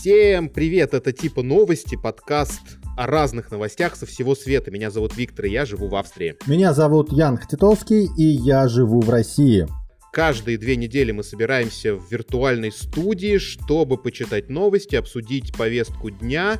Всем 0.00 0.48
привет, 0.48 0.94
это 0.94 1.12
типа 1.12 1.42
новости, 1.42 1.94
подкаст 1.94 2.62
о 2.96 3.06
разных 3.06 3.50
новостях 3.50 3.96
со 3.96 4.06
всего 4.06 4.34
света. 4.34 4.70
Меня 4.70 4.90
зовут 4.90 5.14
Виктор, 5.14 5.44
и 5.44 5.50
я 5.50 5.66
живу 5.66 5.88
в 5.88 5.94
Австрии. 5.94 6.36
Меня 6.46 6.72
зовут 6.72 7.12
Ян 7.12 7.36
Хтитовский, 7.36 8.08
и 8.16 8.22
я 8.22 8.66
живу 8.66 9.02
в 9.02 9.10
России. 9.10 9.68
Каждые 10.10 10.56
две 10.56 10.76
недели 10.76 11.12
мы 11.12 11.22
собираемся 11.22 11.96
в 11.96 12.10
виртуальной 12.10 12.72
студии, 12.72 13.36
чтобы 13.36 13.98
почитать 13.98 14.48
новости, 14.48 14.96
обсудить 14.96 15.54
повестку 15.54 16.08
дня 16.08 16.56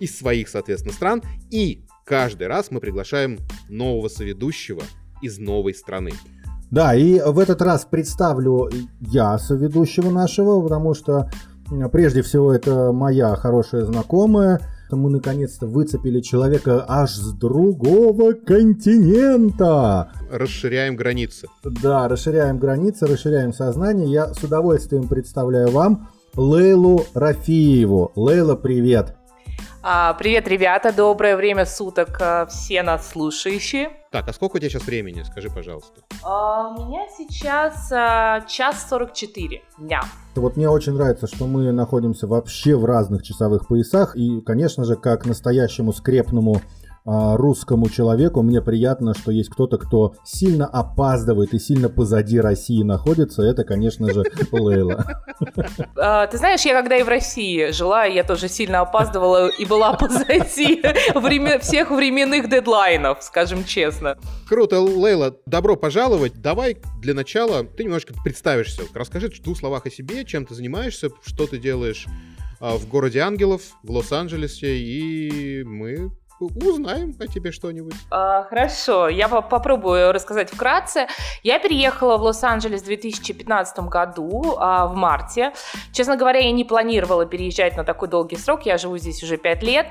из 0.00 0.18
своих, 0.18 0.48
соответственно, 0.48 0.94
стран. 0.94 1.22
И 1.52 1.84
каждый 2.04 2.48
раз 2.48 2.72
мы 2.72 2.80
приглашаем 2.80 3.38
нового 3.68 4.08
соведущего 4.08 4.82
из 5.22 5.38
новой 5.38 5.74
страны. 5.74 6.10
Да, 6.72 6.92
и 6.96 7.20
в 7.20 7.38
этот 7.38 7.62
раз 7.62 7.86
представлю 7.88 8.68
я 8.98 9.38
соведущего 9.38 10.10
нашего, 10.10 10.60
потому 10.60 10.94
что 10.94 11.30
Прежде 11.92 12.22
всего, 12.22 12.52
это 12.52 12.92
моя 12.92 13.34
хорошая 13.36 13.84
знакомая. 13.84 14.60
Мы 14.90 15.10
наконец-то 15.10 15.66
выцепили 15.66 16.20
человека 16.20 16.84
аж 16.86 17.10
с 17.10 17.32
другого 17.32 18.32
континента. 18.32 20.12
Расширяем 20.30 20.94
границы. 20.94 21.48
Да, 21.64 22.06
расширяем 22.06 22.58
границы, 22.58 23.06
расширяем 23.06 23.52
сознание. 23.52 24.08
Я 24.08 24.32
с 24.32 24.42
удовольствием 24.44 25.08
представляю 25.08 25.70
вам 25.70 26.10
Лейлу 26.36 27.04
Рафиеву. 27.14 28.12
Лейла, 28.14 28.54
привет. 28.54 29.16
А, 29.86 30.14
привет, 30.14 30.48
ребята, 30.48 30.94
доброе 30.96 31.36
время 31.36 31.66
суток, 31.66 32.16
а, 32.18 32.46
все 32.46 32.82
нас 32.82 33.10
слушающие. 33.10 33.90
Так, 34.10 34.26
а 34.26 34.32
сколько 34.32 34.56
у 34.56 34.58
тебя 34.58 34.70
сейчас 34.70 34.86
времени? 34.86 35.22
Скажи, 35.24 35.50
пожалуйста. 35.50 36.00
А, 36.22 36.70
у 36.70 36.86
меня 36.86 37.02
сейчас 37.14 37.92
а, 37.92 38.40
час 38.48 38.86
44 38.88 39.60
дня. 39.76 40.00
Вот 40.36 40.56
мне 40.56 40.70
очень 40.70 40.94
нравится, 40.94 41.26
что 41.26 41.46
мы 41.46 41.70
находимся 41.70 42.26
вообще 42.26 42.76
в 42.76 42.86
разных 42.86 43.24
часовых 43.24 43.68
поясах. 43.68 44.16
И, 44.16 44.40
конечно 44.40 44.86
же, 44.86 44.96
как 44.96 45.26
настоящему 45.26 45.92
скрепному 45.92 46.62
русскому 47.04 47.88
человеку 47.90 48.42
мне 48.42 48.62
приятно, 48.62 49.14
что 49.14 49.30
есть 49.30 49.50
кто-то, 49.50 49.76
кто 49.76 50.14
сильно 50.24 50.66
опаздывает 50.66 51.52
и 51.52 51.58
сильно 51.58 51.88
позади 51.88 52.40
России 52.40 52.82
находится. 52.82 53.42
Это, 53.42 53.64
конечно 53.64 54.12
же, 54.12 54.24
Лейла. 54.52 55.22
А, 55.96 56.26
ты 56.26 56.38
знаешь, 56.38 56.62
я 56.62 56.72
когда 56.72 56.96
и 56.96 57.02
в 57.02 57.08
России 57.08 57.70
жила, 57.72 58.04
я 58.04 58.24
тоже 58.24 58.48
сильно 58.48 58.80
опаздывала 58.80 59.48
и 59.48 59.64
была 59.66 59.94
позади 59.94 60.82
всех 61.60 61.90
временных 61.90 62.48
дедлайнов, 62.48 63.22
скажем 63.22 63.64
честно. 63.64 64.16
Круто, 64.48 64.80
Лейла, 64.80 65.36
добро 65.46 65.76
пожаловать. 65.76 66.40
Давай 66.40 66.78
для 67.00 67.14
начала 67.14 67.64
ты 67.64 67.84
немножко 67.84 68.14
представишься. 68.22 68.82
Расскажи 68.94 69.28
в 69.28 69.42
двух 69.42 69.58
словах 69.58 69.86
о 69.86 69.90
себе, 69.90 70.24
чем 70.24 70.46
ты 70.46 70.54
занимаешься, 70.54 71.10
что 71.24 71.46
ты 71.46 71.58
делаешь 71.58 72.06
а, 72.60 72.78
в 72.78 72.88
городе 72.88 73.20
ангелов, 73.20 73.62
в 73.82 73.90
Лос-Анджелесе, 73.90 74.78
и 74.78 75.64
мы 75.64 76.10
узнаем 76.40 77.14
о 77.18 77.26
тебе 77.26 77.52
что-нибудь. 77.52 77.94
А, 78.10 78.44
хорошо, 78.44 79.08
я 79.08 79.28
попробую 79.28 80.12
рассказать 80.12 80.50
вкратце. 80.50 81.06
Я 81.42 81.58
переехала 81.58 82.16
в 82.16 82.22
Лос-Анджелес 82.22 82.82
в 82.82 82.86
2015 82.86 83.88
году, 83.88 84.56
а, 84.58 84.86
в 84.86 84.94
марте. 84.94 85.52
Честно 85.92 86.16
говоря, 86.16 86.40
я 86.40 86.52
не 86.52 86.64
планировала 86.64 87.26
переезжать 87.26 87.76
на 87.76 87.84
такой 87.84 88.08
долгий 88.08 88.36
срок, 88.36 88.66
я 88.66 88.78
живу 88.78 88.98
здесь 88.98 89.22
уже 89.22 89.36
5 89.36 89.62
лет. 89.62 89.86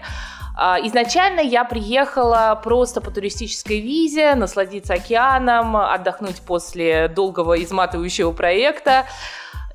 А, 0.55 0.77
изначально 0.83 1.39
я 1.39 1.63
приехала 1.63 2.59
просто 2.63 3.01
по 3.01 3.09
туристической 3.09 3.79
визе, 3.79 4.35
насладиться 4.35 4.93
океаном, 4.93 5.75
отдохнуть 5.75 6.41
после 6.41 7.07
долгого 7.07 7.61
изматывающего 7.61 8.31
проекта. 8.31 9.05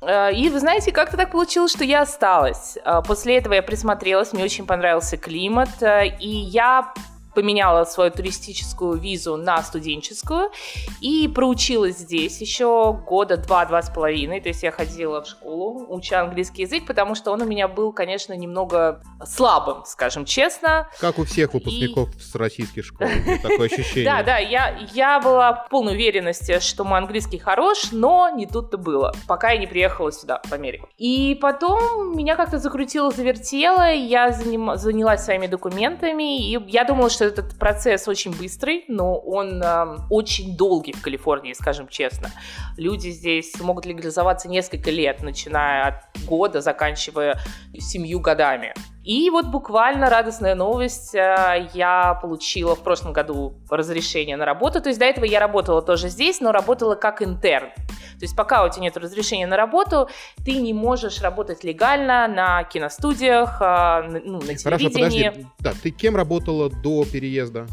Э, 0.01 0.33
и 0.33 0.49
вы 0.49 0.59
знаете, 0.59 0.91
как-то 0.91 1.17
так 1.17 1.31
получилось, 1.31 1.71
что 1.71 1.83
я 1.83 2.01
осталась. 2.01 2.77
Э, 2.83 3.01
после 3.05 3.37
этого 3.37 3.53
я 3.53 3.63
присмотрелась, 3.63 4.33
мне 4.33 4.43
очень 4.43 4.65
понравился 4.65 5.17
климат, 5.17 5.81
э, 5.81 6.07
и 6.19 6.29
я 6.29 6.93
поменяла 7.39 7.85
свою 7.85 8.11
туристическую 8.11 8.99
визу 8.99 9.37
на 9.37 9.63
студенческую 9.63 10.51
и 10.99 11.29
проучилась 11.29 11.97
здесь 11.97 12.41
еще 12.41 12.91
года 13.07 13.37
два-два 13.37 13.81
с 13.81 13.89
половиной. 13.89 14.41
То 14.41 14.49
есть 14.49 14.61
я 14.61 14.71
ходила 14.71 15.23
в 15.23 15.27
школу, 15.27 15.85
уча 15.87 16.19
английский 16.19 16.63
язык, 16.63 16.85
потому 16.85 17.15
что 17.15 17.31
он 17.31 17.41
у 17.41 17.45
меня 17.45 17.69
был, 17.69 17.93
конечно, 17.93 18.33
немного 18.33 19.01
слабым, 19.25 19.85
скажем 19.85 20.25
честно. 20.25 20.89
Как 20.99 21.17
у 21.17 21.23
всех 21.23 21.53
выпускников 21.53 22.13
и... 22.13 22.19
с 22.19 22.35
российских 22.35 22.83
школ, 22.83 23.07
такое 23.41 23.67
ощущение. 23.71 24.03
Да, 24.03 24.23
да, 24.23 24.37
я, 24.37 24.77
я 24.93 25.21
была 25.21 25.53
в 25.53 25.69
полной 25.69 25.93
уверенности, 25.93 26.59
что 26.59 26.83
мой 26.83 26.99
английский 26.99 27.37
хорош, 27.37 27.93
но 27.93 28.29
не 28.35 28.47
тут-то 28.47 28.77
было, 28.77 29.13
пока 29.27 29.51
я 29.51 29.59
не 29.59 29.67
приехала 29.67 30.11
сюда, 30.11 30.41
в 30.43 30.51
Америку. 30.51 30.89
И 30.97 31.37
потом 31.41 32.17
меня 32.17 32.35
как-то 32.35 32.57
закрутило, 32.57 33.11
завертело, 33.11 33.89
я 33.89 34.31
занялась 34.31 35.23
своими 35.23 35.47
документами, 35.47 36.49
и 36.49 36.59
я 36.67 36.83
думала, 36.83 37.09
что 37.09 37.28
этот 37.29 37.57
процесс 37.57 38.07
очень 38.07 38.31
быстрый, 38.31 38.85
но 38.87 39.17
он 39.17 39.61
э, 39.63 39.97
очень 40.09 40.57
долгий 40.57 40.91
в 40.93 41.01
Калифорнии, 41.01 41.53
скажем 41.53 41.87
честно. 41.87 42.29
Люди 42.77 43.09
здесь 43.09 43.57
могут 43.61 43.85
легализоваться 43.85 44.49
несколько 44.49 44.91
лет, 44.91 45.23
начиная 45.23 45.87
от 45.87 46.25
года, 46.25 46.61
заканчивая 46.61 47.39
семью 47.77 48.19
годами. 48.19 48.73
И 49.09 49.31
вот 49.31 49.47
буквально 49.47 50.07
радостная 50.07 50.53
новость, 50.53 51.15
э, 51.15 51.67
я 51.73 52.13
получила 52.21 52.75
в 52.75 52.83
прошлом 52.83 53.11
году 53.11 53.55
разрешение 53.67 54.37
на 54.37 54.45
работу, 54.45 54.81
то 54.81 54.89
есть 54.89 54.99
до 54.99 55.05
этого 55.05 55.25
я 55.25 55.39
работала 55.39 55.81
тоже 55.81 56.09
здесь, 56.09 56.41
но 56.41 56.51
работала 56.51 56.93
как 56.93 57.23
интерн. 57.23 57.71
То 57.71 58.21
есть 58.21 58.35
пока 58.35 58.63
у 58.63 58.69
тебя 58.69 58.83
нет 58.83 58.97
разрешения 58.97 59.47
на 59.47 59.57
работу, 59.57 60.09
ты 60.45 60.51
не 60.57 60.75
можешь 60.75 61.21
работать 61.21 61.63
легально 61.63 62.27
на 62.27 62.63
киностудиях, 62.65 63.59
э, 63.59 64.21
ну, 64.23 64.41
на 64.41 64.53
телевидении. 64.53 64.63
Хорошо, 64.63 64.89
подожди. 64.91 65.31
Да, 65.57 65.71
ты 65.81 65.89
кем 65.89 66.15
работала 66.15 66.69
до 66.69 67.03
переезда? 67.03 67.65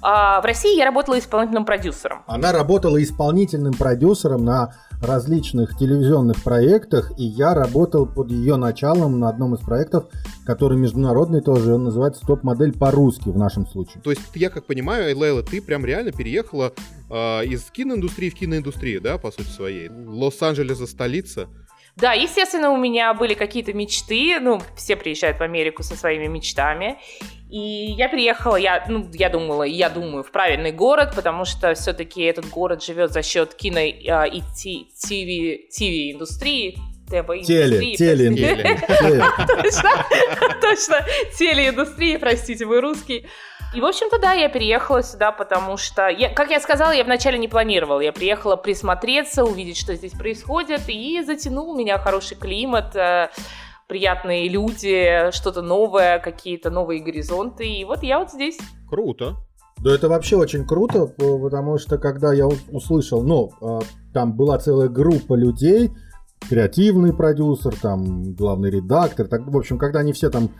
А 0.00 0.40
в 0.40 0.44
России 0.44 0.76
я 0.76 0.84
работала 0.84 1.18
исполнительным 1.18 1.64
продюсером. 1.64 2.22
Она 2.26 2.52
работала 2.52 3.02
исполнительным 3.02 3.74
продюсером 3.74 4.44
на 4.44 4.74
различных 5.02 5.76
телевизионных 5.76 6.42
проектах, 6.42 7.12
и 7.18 7.24
я 7.24 7.54
работал 7.54 8.06
под 8.06 8.30
ее 8.30 8.56
началом 8.56 9.18
на 9.18 9.28
одном 9.28 9.54
из 9.54 9.60
проектов, 9.60 10.06
который 10.44 10.78
международный 10.78 11.40
тоже, 11.40 11.74
он 11.74 11.84
называется 11.84 12.24
«Топ-модель 12.26 12.76
по-русски» 12.76 13.28
в 13.28 13.36
нашем 13.36 13.66
случае. 13.66 14.02
То 14.02 14.10
есть, 14.10 14.22
я 14.34 14.50
как 14.50 14.66
понимаю, 14.66 15.16
Лейла, 15.16 15.42
ты 15.42 15.60
прям 15.60 15.84
реально 15.84 16.12
переехала 16.12 16.72
э, 17.10 17.44
из 17.44 17.62
киноиндустрии 17.70 18.30
в 18.30 18.34
киноиндустрию, 18.34 19.00
да, 19.00 19.18
по 19.18 19.30
сути 19.30 19.48
своей? 19.48 19.88
Лос-Анджелес 19.88 20.78
столица, 20.90 21.48
да, 22.00 22.12
естественно, 22.12 22.70
у 22.70 22.76
меня 22.76 23.12
были 23.12 23.34
какие-то 23.34 23.72
мечты. 23.72 24.38
Ну, 24.40 24.62
все 24.76 24.94
приезжают 24.94 25.38
в 25.38 25.42
Америку 25.42 25.82
со 25.82 25.96
своими 25.96 26.28
мечтами. 26.28 26.96
И 27.50 27.58
я 27.58 28.08
приехала, 28.08 28.54
я, 28.56 28.84
ну, 28.88 29.10
я 29.14 29.28
думала, 29.30 29.64
я 29.64 29.88
думаю, 29.88 30.22
в 30.22 30.30
правильный 30.30 30.70
город, 30.70 31.14
потому 31.16 31.44
что 31.44 31.74
все-таки 31.74 32.22
этот 32.22 32.48
город 32.50 32.84
живет 32.84 33.12
за 33.12 33.22
счет 33.22 33.54
кино 33.54 33.80
а, 33.80 34.26
и 34.26 34.42
ТВ-индустрии, 34.42 36.78
Теле, 37.96 37.96
теле, 37.96 38.28
Точно, 39.46 39.90
точно, 40.60 41.06
телеиндустрии, 41.38 42.18
простите, 42.18 42.66
вы 42.66 42.82
русский. 42.82 43.26
И, 43.74 43.80
в 43.80 43.84
общем-то, 43.84 44.18
да, 44.18 44.32
я 44.32 44.48
переехала 44.48 45.02
сюда, 45.02 45.30
потому 45.30 45.76
что, 45.76 46.08
я, 46.08 46.32
как 46.32 46.50
я 46.50 46.58
сказала, 46.58 46.90
я 46.92 47.04
вначале 47.04 47.38
не 47.38 47.48
планировала. 47.48 48.00
Я 48.00 48.12
приехала 48.12 48.56
присмотреться, 48.56 49.44
увидеть, 49.44 49.76
что 49.76 49.94
здесь 49.94 50.12
происходит, 50.12 50.88
и 50.88 51.22
затянул 51.22 51.76
меня 51.76 51.98
хороший 51.98 52.36
климат, 52.36 52.96
э, 52.96 53.28
приятные 53.86 54.48
люди, 54.48 55.30
что-то 55.32 55.60
новое, 55.60 56.18
какие-то 56.18 56.70
новые 56.70 57.02
горизонты. 57.02 57.66
И 57.66 57.84
вот 57.84 58.02
я 58.02 58.20
вот 58.20 58.30
здесь. 58.30 58.58
Круто. 58.88 59.36
Да 59.82 59.94
это 59.94 60.08
вообще 60.08 60.36
очень 60.36 60.66
круто, 60.66 61.06
потому 61.06 61.78
что 61.78 61.98
когда 61.98 62.32
я 62.32 62.46
услышал, 62.46 63.22
ну, 63.22 63.52
а, 63.60 63.80
там 64.12 64.32
была 64.32 64.58
целая 64.58 64.88
группа 64.88 65.34
людей, 65.34 65.92
креативный 66.48 67.12
продюсер, 67.12 67.74
там 67.76 68.34
главный 68.34 68.70
редактор, 68.70 69.28
так, 69.28 69.46
в 69.46 69.56
общем, 69.56 69.78
когда 69.78 70.00
они 70.00 70.12
все 70.12 70.30
там 70.30 70.50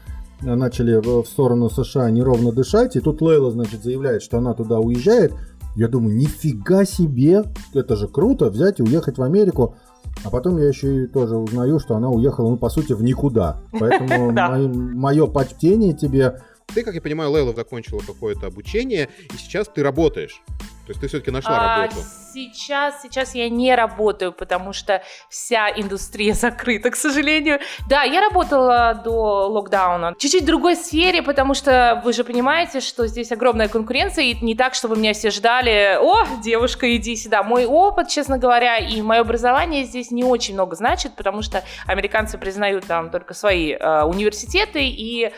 начали 0.40 0.96
в 0.96 1.26
сторону 1.26 1.68
США 1.70 2.10
неровно 2.10 2.52
дышать, 2.52 2.96
и 2.96 3.00
тут 3.00 3.20
Лейла, 3.20 3.50
значит, 3.50 3.82
заявляет, 3.82 4.22
что 4.22 4.38
она 4.38 4.54
туда 4.54 4.78
уезжает, 4.78 5.32
я 5.74 5.88
думаю, 5.88 6.16
нифига 6.16 6.84
себе, 6.84 7.44
это 7.72 7.96
же 7.96 8.08
круто, 8.08 8.50
взять 8.50 8.80
и 8.80 8.82
уехать 8.82 9.18
в 9.18 9.22
Америку. 9.22 9.76
А 10.24 10.30
потом 10.30 10.58
я 10.58 10.66
еще 10.66 11.04
и 11.04 11.06
тоже 11.06 11.36
узнаю, 11.36 11.78
что 11.78 11.94
она 11.94 12.08
уехала, 12.08 12.50
ну, 12.50 12.56
по 12.56 12.68
сути, 12.68 12.92
в 12.92 13.02
никуда. 13.02 13.60
Поэтому 13.78 14.32
мое 14.72 15.26
почтение 15.26 15.94
тебе. 15.94 16.40
Ты, 16.74 16.82
как 16.82 16.94
я 16.94 17.00
понимаю, 17.00 17.30
Лейла 17.30 17.54
закончила 17.54 18.00
какое-то 18.04 18.48
обучение, 18.48 19.08
и 19.32 19.36
сейчас 19.36 19.68
ты 19.68 19.82
работаешь. 19.82 20.42
То 20.88 20.92
есть 20.92 21.00
ты 21.02 21.08
все-таки 21.08 21.30
нашла 21.30 21.50
а, 21.50 21.82
работу? 21.82 22.00
Сейчас, 22.32 23.02
сейчас 23.02 23.34
я 23.34 23.50
не 23.50 23.74
работаю, 23.74 24.32
потому 24.32 24.72
что 24.72 25.02
вся 25.28 25.68
индустрия 25.68 26.32
закрыта, 26.32 26.90
к 26.90 26.96
сожалению. 26.96 27.60
Да, 27.90 28.04
я 28.04 28.22
работала 28.22 28.98
до 29.04 29.48
локдауна. 29.48 30.14
Чуть-чуть 30.18 30.44
в 30.44 30.46
другой 30.46 30.76
сфере, 30.76 31.22
потому 31.22 31.52
что 31.52 32.00
вы 32.02 32.14
же 32.14 32.24
понимаете, 32.24 32.80
что 32.80 33.06
здесь 33.06 33.30
огромная 33.32 33.68
конкуренция, 33.68 34.24
и 34.24 34.42
не 34.42 34.54
так, 34.54 34.72
чтобы 34.72 34.96
меня 34.96 35.12
все 35.12 35.28
ждали, 35.28 35.98
о, 36.00 36.24
девушка, 36.42 36.96
иди 36.96 37.16
сюда. 37.16 37.42
Мой 37.42 37.66
опыт, 37.66 38.08
честно 38.08 38.38
говоря, 38.38 38.78
и 38.78 39.02
мое 39.02 39.20
образование 39.20 39.84
здесь 39.84 40.10
не 40.10 40.24
очень 40.24 40.54
много 40.54 40.74
значит, 40.74 41.16
потому 41.16 41.42
что 41.42 41.62
американцы 41.84 42.38
признают 42.38 42.86
там 42.86 43.10
только 43.10 43.34
свои 43.34 43.74
э, 43.74 44.02
университеты, 44.04 44.86
и 44.86 45.32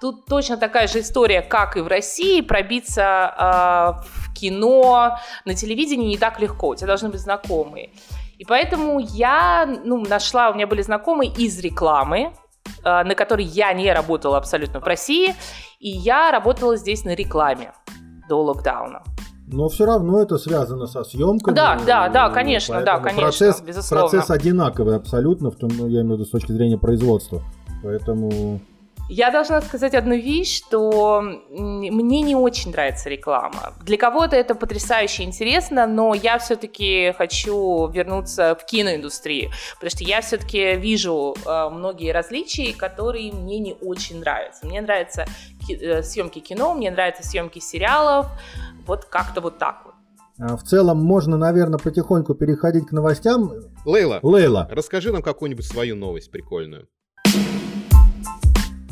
Тут 0.00 0.26
точно 0.26 0.56
такая 0.58 0.88
же 0.88 1.00
история, 1.00 1.40
как 1.40 1.76
и 1.76 1.80
в 1.80 1.86
России, 1.86 2.42
пробиться 2.42 3.32
э, 3.38 4.06
в 4.06 4.34
кино, 4.34 5.16
на 5.46 5.54
телевидении 5.54 6.08
не 6.08 6.18
так 6.18 6.38
легко, 6.38 6.68
у 6.68 6.74
тебя 6.74 6.88
должны 6.88 7.08
быть 7.08 7.20
знакомые. 7.20 7.90
И 8.38 8.44
поэтому 8.44 9.00
я 9.00 9.66
ну, 9.84 10.04
нашла, 10.04 10.50
у 10.50 10.54
меня 10.54 10.66
были 10.66 10.82
знакомые 10.82 11.32
из 11.32 11.58
рекламы, 11.60 12.32
э, 12.84 13.04
на 13.04 13.14
которой 13.14 13.44
я 13.44 13.72
не 13.72 13.90
работала 13.90 14.36
абсолютно 14.36 14.80
в 14.80 14.84
России, 14.84 15.34
и 15.80 15.88
я 15.88 16.30
работала 16.30 16.76
здесь 16.76 17.04
на 17.04 17.14
рекламе 17.14 17.72
до 18.28 18.42
локдауна. 18.42 19.02
Но 19.48 19.68
все 19.68 19.86
равно 19.86 20.20
это 20.20 20.36
связано 20.38 20.86
со 20.86 21.04
съемками. 21.04 21.54
Да, 21.54 21.78
да, 21.86 22.08
да, 22.08 22.28
конечно, 22.30 22.82
да, 22.82 22.98
конечно, 22.98 23.22
процесс, 23.22 23.60
безусловно. 23.62 24.08
Процесс 24.08 24.30
одинаковый 24.30 24.96
абсолютно, 24.96 25.50
в 25.50 25.56
том, 25.56 25.70
ну, 25.78 25.86
я 25.86 26.00
имею 26.00 26.16
в 26.16 26.18
виду 26.18 26.24
с 26.24 26.30
точки 26.30 26.50
зрения 26.52 26.76
производства. 26.76 27.42
Поэтому 27.82 28.60
я 29.08 29.30
должна 29.30 29.60
сказать 29.60 29.94
одну 29.94 30.16
вещь, 30.16 30.56
что 30.58 31.20
мне 31.50 32.22
не 32.22 32.34
очень 32.34 32.72
нравится 32.72 33.08
реклама. 33.08 33.74
Для 33.84 33.96
кого-то 33.96 34.36
это 34.36 34.54
потрясающе 34.54 35.22
интересно, 35.22 35.86
но 35.86 36.14
я 36.14 36.38
все-таки 36.38 37.12
хочу 37.16 37.88
вернуться 37.88 38.56
в 38.60 38.64
киноиндустрию, 38.66 39.50
потому 39.74 39.90
что 39.90 40.04
я 40.04 40.20
все-таки 40.20 40.76
вижу 40.76 41.34
э, 41.44 41.68
многие 41.70 42.12
различия, 42.12 42.74
которые 42.74 43.32
мне 43.32 43.58
не 43.58 43.74
очень 43.74 44.20
нравятся. 44.20 44.66
Мне 44.66 44.80
нравятся 44.80 45.26
ки- 45.66 45.76
э, 45.76 46.02
съемки 46.02 46.40
кино, 46.40 46.74
мне 46.74 46.90
нравятся 46.90 47.22
съемки 47.22 47.60
сериалов, 47.60 48.26
вот 48.86 49.04
как-то 49.04 49.40
вот 49.40 49.58
так 49.58 49.82
вот. 49.84 49.94
А 50.38 50.56
в 50.56 50.64
целом 50.64 51.02
можно, 51.02 51.36
наверное, 51.36 51.78
потихоньку 51.78 52.34
переходить 52.34 52.88
к 52.88 52.92
новостям. 52.92 53.52
Лейла, 53.84 54.18
Лейла, 54.22 54.68
расскажи 54.70 55.12
нам 55.12 55.22
какую-нибудь 55.22 55.64
свою 55.64 55.96
новость 55.96 56.30
прикольную 56.30 56.88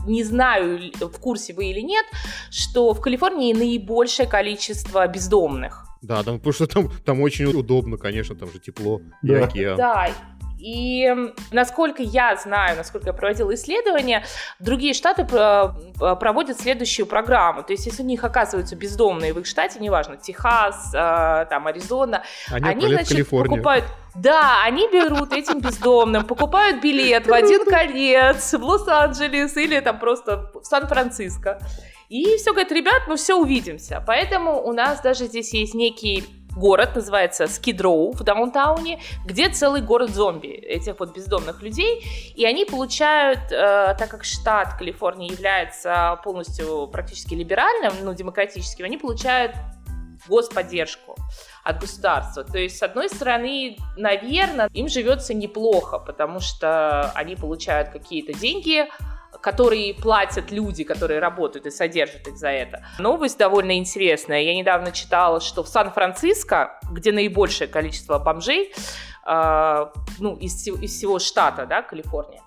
не 0.07 0.25
знаю, 0.25 0.93
в 1.01 1.19
курсе 1.19 1.53
вы 1.55 1.67
или 1.67 1.81
нет, 1.81 2.05
что 2.51 2.93
в 2.93 3.01
Калифорнии 3.01 3.53
наибольшее 3.53 4.29
количество 4.29 5.07
бездомных. 5.07 5.87
Да, 6.03 6.23
там, 6.23 6.39
потому 6.39 6.53
что 6.53 6.67
там, 6.67 6.91
там 7.05 7.21
очень 7.23 7.47
удобно, 7.47 7.97
конечно, 7.97 8.35
там 8.35 8.53
же 8.53 8.59
тепло 8.59 9.01
да. 9.23 9.39
и 9.39 9.43
океан. 9.43 9.77
Да, 9.77 10.11
и 10.65 11.15
насколько 11.53 12.03
я 12.03 12.37
знаю, 12.37 12.79
насколько 12.79 13.09
я 13.09 13.13
проводила 13.13 13.55
исследования, 13.55 14.25
другие 14.59 14.95
штаты 14.95 15.27
проводят 15.27 16.59
следующую 16.59 17.05
программу. 17.05 17.63
То 17.63 17.75
есть, 17.75 17.85
если 17.85 18.03
у 18.03 18.07
них 18.07 18.25
оказываются 18.25 18.75
бездомные 18.75 19.35
в 19.35 19.41
их 19.41 19.47
штате, 19.47 19.79
неважно, 19.79 20.17
Техас, 20.17 20.91
э, 20.95 21.47
там, 21.51 21.67
Аризона, 21.67 22.23
они, 22.51 22.67
они 22.67 22.87
значит, 22.87 23.29
покупают... 23.29 23.85
Да, 24.15 24.63
они 24.65 24.89
берут 24.91 25.35
этим 25.35 25.61
бездомным, 25.61 26.25
покупают 26.25 26.81
билет 26.81 27.27
в 27.27 27.33
один 27.35 27.65
конец 27.67 28.55
в 28.55 28.65
Лос-Анджелес 28.65 29.55
или 29.59 29.79
там 29.81 29.99
просто 29.99 30.51
в 30.55 30.65
Сан-Франциско. 30.65 31.61
И 32.09 32.37
все 32.37 32.53
говорят, 32.53 32.73
ребят, 32.73 33.03
ну 33.07 33.17
все, 33.17 33.37
увидимся. 33.37 34.03
Поэтому 34.07 34.63
у 34.63 34.73
нас 34.73 35.03
даже 35.03 35.27
здесь 35.27 35.53
есть 35.53 35.75
некий 35.75 36.25
город, 36.57 36.95
называется 36.95 37.47
Скидроу 37.47 38.13
в 38.13 38.23
даунтауне, 38.23 39.01
где 39.25 39.49
целый 39.49 39.81
город 39.81 40.11
зомби, 40.11 40.49
этих 40.49 41.01
вот 41.01 41.15
бездомных 41.15 41.63
людей, 41.63 42.05
и 42.35 42.45
они 42.45 42.65
получают, 42.65 43.41
э, 43.51 43.95
так 43.99 44.09
как 44.09 44.25
штат 44.25 44.75
Калифорния 44.79 45.31
является 45.31 46.21
полностью 46.25 46.89
практически 46.89 47.35
либеральным, 47.35 47.93
ну, 48.03 48.15
демократическим, 48.15 48.85
они 48.85 48.99
получают 48.99 49.55
господдержку 50.29 51.17
от 51.63 51.81
государства. 51.81 52.45
То 52.45 52.59
есть, 52.59 52.79
с 52.79 52.83
одной 52.83 53.09
стороны, 53.09 53.77
наверное, 53.97 54.69
им 54.73 54.89
живется 54.89 55.35
неплохо, 55.35 55.99
потому 55.99 56.41
что 56.41 57.11
они 57.15 57.37
получают 57.37 57.91
какие-то 57.91 58.33
деньги, 58.33 58.87
которые 59.45 59.93
платят 59.93 60.51
люди, 60.51 60.85
которые 60.85 61.21
работают 61.21 61.67
и 61.67 61.71
содержат 61.71 62.27
их 62.27 62.39
за 62.39 62.49
это. 62.49 62.83
Новость 62.99 63.37
довольно 63.37 63.77
интересная. 63.77 64.41
Я 64.41 64.55
недавно 64.55 64.91
читала, 64.91 65.39
что 65.39 65.63
в 65.63 65.69
Сан-Франциско, 65.69 66.81
где 66.91 67.13
наибольшее 67.13 67.69
количество 67.69 68.19
бомжей, 68.19 68.73
э, 69.27 69.87
ну, 70.19 70.37
из, 70.37 70.67
из 70.67 70.97
всего 70.97 71.19
штата, 71.19 71.67
да, 71.67 71.83
Калифорния, 71.83 72.41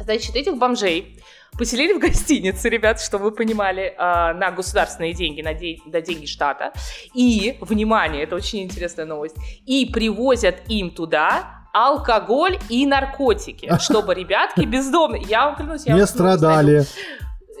значит, 0.00 0.34
этих 0.34 0.56
бомжей 0.56 1.22
поселили 1.58 1.92
в 1.92 1.98
гостинице, 1.98 2.70
ребят, 2.70 2.98
чтобы 2.98 3.24
вы 3.24 3.32
понимали, 3.32 3.94
э, 3.94 4.32
на 4.32 4.50
государственные 4.52 5.12
деньги, 5.12 5.42
на, 5.42 5.52
де- 5.52 5.80
на 5.84 6.00
деньги 6.00 6.24
штата. 6.24 6.72
И, 7.12 7.58
внимание, 7.60 8.22
это 8.22 8.36
очень 8.36 8.62
интересная 8.62 9.04
новость, 9.04 9.36
и 9.66 9.84
привозят 9.84 10.62
им 10.68 10.92
туда 10.92 11.61
алкоголь 11.72 12.58
и 12.68 12.86
наркотики, 12.86 13.70
чтобы 13.80 14.14
ребятки 14.14 14.60
бездомные, 14.62 15.22
я 15.22 15.46
вам 15.46 15.56
клянусь, 15.56 15.86
я 15.86 15.94
не 15.94 16.06
страдали. 16.06 16.84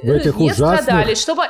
В 0.02 0.10
этих 0.10 0.36
не 0.36 0.52
страдали, 0.52 1.14
чтобы 1.14 1.44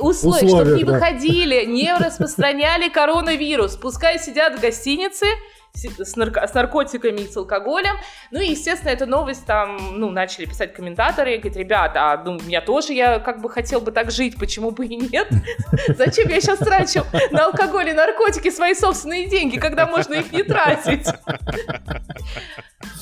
условия, 0.00 0.46
условиях, 0.46 0.48
чтобы 0.48 0.76
не 0.76 0.84
да. 0.84 0.92
выходили, 0.92 1.64
не 1.64 1.92
распространяли 1.96 2.88
коронавирус. 2.88 3.76
Пускай 3.76 4.20
сидят 4.20 4.56
в 4.56 4.60
гостинице, 4.60 5.26
с, 5.74 6.16
нарко- 6.16 6.46
с 6.46 6.54
наркотиками 6.54 7.20
и 7.20 7.28
с 7.28 7.36
алкоголем. 7.36 7.94
Ну 8.30 8.40
и, 8.40 8.50
естественно, 8.50 8.90
эту 8.90 9.06
новость 9.06 9.46
там, 9.46 9.78
ну, 9.98 10.10
начали 10.10 10.44
писать 10.44 10.74
комментаторы, 10.74 11.38
говорят, 11.38 11.56
ребята, 11.56 12.12
а, 12.12 12.22
ну, 12.22 12.38
меня 12.40 12.60
тоже, 12.60 12.92
я 12.92 13.18
как 13.18 13.40
бы 13.40 13.48
хотел 13.48 13.80
бы 13.80 13.90
так 13.92 14.10
жить, 14.10 14.38
почему 14.38 14.70
бы 14.70 14.86
и 14.86 14.96
нет? 14.96 15.28
Зачем 15.96 16.28
я 16.28 16.40
сейчас 16.40 16.58
трачу 16.58 17.04
на 17.30 17.46
алкоголь 17.46 17.88
и 17.90 17.92
наркотики 17.92 18.50
свои 18.50 18.74
собственные 18.74 19.28
деньги, 19.28 19.58
когда 19.58 19.86
можно 19.86 20.14
их 20.14 20.32
не 20.32 20.42
тратить? 20.42 21.06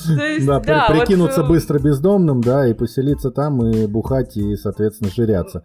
Есть, 0.05 0.45
да, 0.45 0.59
да, 0.59 0.87
прикинуться 0.87 1.41
вот... 1.41 1.47
Э, 1.47 1.49
быстро 1.49 1.79
бездомным, 1.79 2.41
да, 2.41 2.67
и 2.67 2.73
поселиться 2.73 3.31
там, 3.31 3.65
и 3.65 3.85
бухать, 3.87 4.35
и, 4.37 4.55
соответственно, 4.55 5.11
жиряться. 5.11 5.63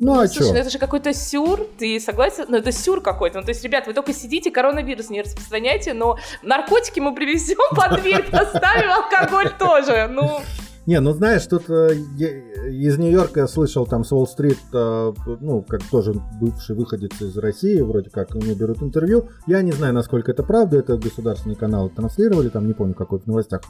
Ну, 0.00 0.20
а 0.20 0.28
Слушай, 0.28 0.52
ну 0.52 0.58
это 0.58 0.70
же 0.70 0.78
какой-то 0.78 1.12
сюр, 1.12 1.66
ты 1.78 1.98
согласен? 2.00 2.46
Ну, 2.48 2.56
это 2.56 2.72
сюр 2.72 3.00
какой-то. 3.00 3.38
Ну, 3.38 3.44
то 3.44 3.50
есть, 3.50 3.62
ребят, 3.64 3.86
вы 3.86 3.94
только 3.94 4.12
сидите, 4.12 4.50
коронавирус 4.50 5.10
не 5.10 5.22
распространяйте, 5.22 5.94
но 5.94 6.18
наркотики 6.42 7.00
мы 7.00 7.14
привезем, 7.14 7.58
под 7.76 8.00
дверь 8.00 8.30
поставим, 8.30 8.90
алкоголь 8.90 9.50
тоже. 9.58 10.08
Ну... 10.10 10.40
Не, 10.84 10.98
ну 10.98 11.12
знаешь, 11.12 11.46
тут 11.46 11.70
э, 11.70 11.94
из 11.94 12.98
Нью-Йорка 12.98 13.40
я 13.40 13.46
слышал 13.46 13.86
там 13.86 14.04
с 14.04 14.10
Уолл-стрит, 14.10 14.58
э, 14.72 15.12
ну, 15.40 15.62
как 15.62 15.82
тоже 15.84 16.12
бывший 16.40 16.74
выходец 16.74 17.20
из 17.20 17.36
России, 17.36 17.80
вроде 17.80 18.10
как, 18.10 18.34
у 18.34 18.38
него 18.38 18.56
берут 18.56 18.82
интервью. 18.82 19.28
Я 19.46 19.62
не 19.62 19.70
знаю, 19.70 19.94
насколько 19.94 20.32
это 20.32 20.42
правда, 20.42 20.78
это 20.78 20.96
государственный 20.96 21.54
канал 21.54 21.88
транслировали, 21.88 22.48
там 22.48 22.66
не 22.66 22.72
помню, 22.72 22.94
какой 22.94 23.20
в 23.20 23.26
новостях. 23.28 23.62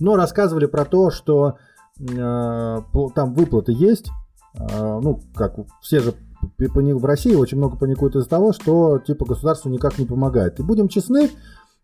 Но 0.00 0.16
рассказывали 0.16 0.66
про 0.66 0.84
то, 0.84 1.12
что 1.12 1.56
э, 2.00 2.78
там 3.14 3.34
выплаты 3.34 3.72
есть, 3.72 4.08
э, 4.54 5.00
ну, 5.00 5.22
как 5.36 5.54
все 5.80 6.00
же 6.00 6.14
в 6.58 7.04
России 7.04 7.34
очень 7.34 7.58
много 7.58 7.76
паникуют 7.76 8.16
из-за 8.16 8.28
того, 8.28 8.52
что 8.52 8.98
типа 8.98 9.24
государство 9.24 9.68
никак 9.68 9.98
не 9.98 10.06
помогает. 10.06 10.58
И 10.58 10.62
будем 10.62 10.88
честны, 10.88 11.30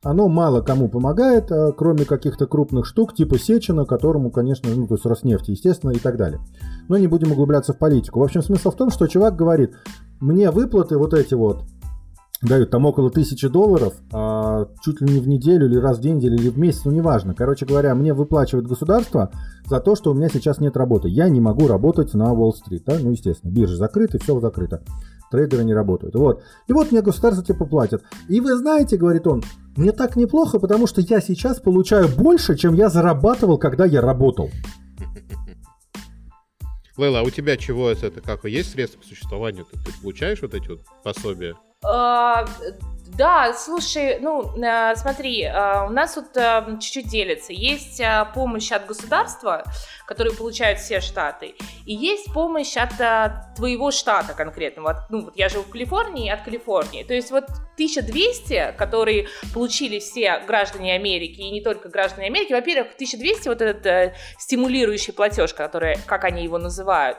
оно 0.02 0.28
мало 0.28 0.62
кому 0.62 0.88
помогает, 0.88 1.50
э, 1.50 1.72
кроме 1.76 2.04
каких-то 2.04 2.46
крупных 2.46 2.86
штук, 2.86 3.14
типа 3.14 3.38
Сечина, 3.38 3.84
которому, 3.84 4.30
конечно, 4.30 4.68
ну, 4.74 4.86
то 4.86 4.94
есть 4.94 5.06
Роснефти, 5.06 5.52
естественно, 5.52 5.92
и 5.92 5.98
так 5.98 6.16
далее. 6.16 6.40
Но 6.88 6.98
не 6.98 7.06
будем 7.06 7.32
углубляться 7.32 7.72
в 7.72 7.78
политику. 7.78 8.20
В 8.20 8.24
общем, 8.24 8.42
смысл 8.42 8.70
в 8.70 8.76
том, 8.76 8.90
что 8.90 9.06
чувак 9.06 9.36
говорит, 9.36 9.74
мне 10.20 10.50
выплаты 10.50 10.98
вот 10.98 11.14
эти 11.14 11.34
вот 11.34 11.62
дают 12.42 12.70
там 12.70 12.84
около 12.86 13.10
тысячи 13.10 13.46
долларов, 13.46 13.94
а, 14.12 14.66
чуть 14.82 15.00
ли 15.00 15.14
не 15.14 15.20
в 15.20 15.28
неделю, 15.28 15.66
или 15.66 15.76
раз 15.76 15.98
в 15.98 16.00
день, 16.00 16.20
или 16.22 16.48
в 16.48 16.58
месяц, 16.58 16.84
ну 16.84 16.90
неважно. 16.90 17.34
Короче 17.34 17.64
говоря, 17.64 17.94
мне 17.94 18.12
выплачивает 18.12 18.66
государство 18.66 19.30
за 19.66 19.78
то, 19.78 19.94
что 19.94 20.10
у 20.10 20.14
меня 20.14 20.28
сейчас 20.28 20.58
нет 20.58 20.76
работы. 20.76 21.08
Я 21.08 21.28
не 21.28 21.40
могу 21.40 21.68
работать 21.68 22.12
на 22.14 22.32
Уолл-стрит, 22.32 22.82
да? 22.84 22.96
ну 23.00 23.12
естественно, 23.12 23.52
биржа 23.52 23.76
закрыта, 23.76 24.18
все 24.18 24.38
закрыто 24.40 24.82
трейдеры 25.32 25.64
не 25.64 25.74
работают. 25.74 26.14
Вот. 26.14 26.44
И 26.68 26.72
вот 26.72 26.92
мне 26.92 27.02
государство 27.02 27.44
типа 27.44 27.64
платит. 27.64 28.04
И 28.28 28.40
вы 28.40 28.56
знаете, 28.56 28.96
говорит 28.96 29.26
он, 29.26 29.42
мне 29.76 29.90
так 29.92 30.14
неплохо, 30.14 30.60
потому 30.60 30.86
что 30.86 31.00
я 31.00 31.20
сейчас 31.20 31.58
получаю 31.58 32.08
больше, 32.08 32.56
чем 32.56 32.74
я 32.74 32.88
зарабатывал, 32.88 33.58
когда 33.58 33.84
я 33.84 34.00
работал. 34.00 34.50
Лейла, 36.96 37.20
а 37.20 37.22
у 37.22 37.30
тебя 37.30 37.56
чего 37.56 37.90
это? 37.90 38.20
как? 38.20 38.44
Есть 38.44 38.72
средства 38.72 39.00
к 39.00 39.04
существованию? 39.04 39.64
Ты, 39.64 39.78
ты 39.78 39.92
получаешь 40.00 40.42
вот 40.42 40.54
эти 40.54 40.68
вот 40.68 40.80
пособия? 41.02 41.56
Да, 43.16 43.52
слушай, 43.52 44.18
ну, 44.20 44.56
э, 44.56 44.96
смотри, 44.96 45.42
э, 45.42 45.86
у 45.86 45.90
нас 45.90 46.14
тут 46.14 46.34
э, 46.34 46.78
чуть-чуть 46.80 47.08
делится. 47.08 47.52
Есть 47.52 48.00
э, 48.00 48.26
помощь 48.34 48.72
от 48.72 48.86
государства, 48.86 49.64
которую 50.06 50.34
получают 50.34 50.78
все 50.78 51.00
штаты, 51.00 51.54
и 51.84 51.92
есть 51.92 52.32
помощь 52.32 52.74
от 52.76 52.92
твоего 53.54 53.90
штата 53.90 54.32
конкретного. 54.32 55.06
Ну, 55.10 55.24
вот 55.24 55.36
я 55.36 55.50
живу 55.50 55.64
в 55.64 55.68
Калифорнии, 55.68 56.30
от 56.30 56.42
Калифорнии. 56.42 57.04
То 57.04 57.12
есть 57.12 57.30
вот 57.30 57.44
1200, 57.74 58.74
которые 58.78 59.26
получили 59.52 59.98
все 59.98 60.40
граждане 60.46 60.94
Америки, 60.94 61.40
и 61.40 61.50
не 61.50 61.60
только 61.60 61.90
граждане 61.90 62.28
Америки, 62.28 62.52
во-первых, 62.52 62.94
1200 62.94 63.48
вот 63.48 63.60
этот 63.60 64.14
стимулирующий 64.38 65.12
платеж, 65.12 65.52
который, 65.52 65.96
как 66.06 66.24
они 66.24 66.44
его 66.44 66.56
называют, 66.56 67.18